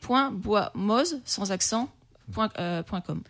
www.boismoz 0.00 1.20
sans 1.24 1.52
accent. 1.52 1.88
Point, 2.30 2.48
euh, 2.58 2.82
point 2.82 3.00
com. 3.00 3.22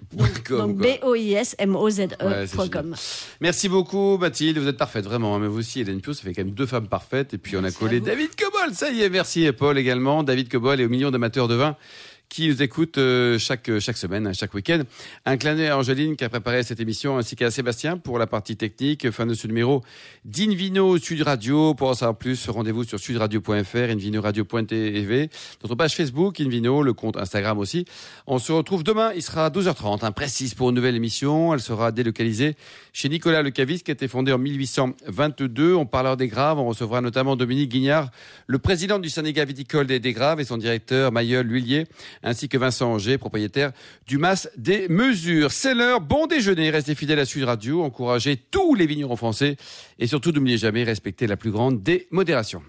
Donc. 0.51 0.77
B-O-I-S-M-O-Z-E.com. 0.77 2.29
Ouais, 2.29 2.47
c'est 2.47 3.37
Merci 3.41 3.69
beaucoup 3.69 4.19
Mathilde, 4.19 4.59
vous 4.59 4.69
êtes 4.69 4.77
parfaite 4.77 5.05
vraiment, 5.05 5.37
hein, 5.37 5.39
mais 5.39 5.49
vous 5.49 5.59
aussi 5.59 5.81
Hélène 5.81 6.01
Pio, 6.01 6.13
ça 6.13 6.23
fait 6.23 6.33
quand 6.33 6.45
même 6.45 6.55
deux 6.55 6.67
femmes 6.67 6.89
parfaites 6.89 7.35
et 7.35 7.39
puis 7.39 7.57
on 7.57 7.65
a 7.65 7.71
collé. 7.71 8.01
David 8.01 8.31
Cobol, 8.37 8.75
ça 8.75 8.91
y 8.91 9.03
est, 9.03 9.11
merci 9.11 9.45
et 9.45 9.53
Paul 9.53 9.79
également, 9.79 10.23
David 10.23 10.49
Cobol 10.49 10.81
et 10.81 10.85
aux 10.85 10.89
millions 10.89 11.11
d'amateurs 11.11 11.49
de 11.49 11.55
vin 11.55 11.77
qui 12.31 12.49
nous 12.49 12.63
écoutent 12.63 12.97
euh, 12.97 13.39
chaque 13.39 13.79
chaque 13.81 13.99
semaine, 13.99 14.29
hein, 14.29 14.33
chaque 14.33 14.55
week-end. 14.55 14.83
Un 15.27 15.37
clin 15.37 15.57
d'œil 15.57 15.67
à 15.67 15.77
Angeline 15.77 16.17
qui 16.17 16.25
a 16.25 16.29
préparé 16.29 16.63
cette 16.63 16.81
émission 16.81 17.19
ainsi 17.19 17.37
qu'à 17.37 17.51
Sébastien 17.51 17.99
pour 17.99 18.19
la 18.19 18.27
partie 18.27 18.57
technique. 18.57 19.11
Fin 19.11 19.27
de 19.27 19.35
ce 19.35 19.47
numéro 19.47 19.83
d'Invino 20.25 20.97
Sud 20.97 21.23
Radio. 21.23 21.75
Pour 21.75 21.89
en 21.89 21.95
savoir 21.95 22.17
plus, 22.17 22.49
rendez-vous 22.49 22.85
sur 22.85 22.99
sudradio.fr, 22.99 23.77
invinoradio.tv, 23.77 25.29
notre 25.63 25.75
page 25.75 25.97
Facebook 25.97 26.41
Invino, 26.41 26.83
le 26.83 26.93
compte 26.93 27.17
Instagram 27.17 27.59
aussi. 27.59 27.85
On 28.27 28.39
se 28.39 28.53
retrouve 28.53 28.85
demain, 28.85 29.13
il 29.15 29.23
sera 29.23 29.51
12h30, 29.51 30.05
hein, 30.05 30.13
précise 30.13 30.55
pour 30.55 30.71
une 30.71 30.77
nouvelle 30.77 30.95
émission. 30.95 31.53
Elle 31.53 31.61
sera 31.61 31.91
délocalisée 31.91 32.55
chez 32.93 33.09
Nicolas 33.09 33.43
Le 33.43 33.51
Caviste 33.51 33.85
qui 33.85 33.91
a 33.91 33.95
été 33.95 34.07
fondé 34.07 34.33
en 34.33 34.39
1822. 34.39 35.75
On 35.75 35.87
parlera 35.87 36.15
des 36.15 36.29
Graves, 36.29 36.59
on 36.61 36.67
recevra 36.67 37.01
notamment 37.01 37.35
Dominique 37.35 37.71
Guignard, 37.71 38.11
le 38.47 38.59
président 38.59 39.01
du 39.01 39.09
syndicat 39.09 39.45
viticole 39.45 39.87
des, 39.87 39.99
des 39.99 40.13
Graves 40.13 40.41
et 40.41 40.45
son 40.45 40.57
directeur 40.57 41.11
Mayol 41.13 41.47
Lhuillier, 41.47 41.87
ainsi 42.23 42.49
que 42.49 42.59
Vincent 42.59 42.93
Anger, 42.93 43.19
propriétaire 43.19 43.73
du 44.07 44.19
Mas 44.19 44.51
des 44.57 44.89
Mesures. 44.89 45.53
C'est 45.53 45.75
l'heure, 45.75 46.01
bon 46.01 46.27
déjeuner, 46.27 46.71
restez 46.71 46.95
fidèles 46.95 47.21
à 47.21 47.25
Sud 47.25 47.45
Radio, 47.45 47.83
encouragez 47.83 48.37
tous 48.37 48.75
les 48.75 48.87
vignerons 48.87 49.17
français 49.17 49.57
et 49.99 50.07
surtout 50.07 50.33
n'oubliez 50.33 50.59
jamais 50.59 50.85
respecter 50.85 51.27
la 51.27 51.37
plus 51.37 51.51
grande 51.51 51.83
des 51.83 52.07
modérations. 52.11 52.63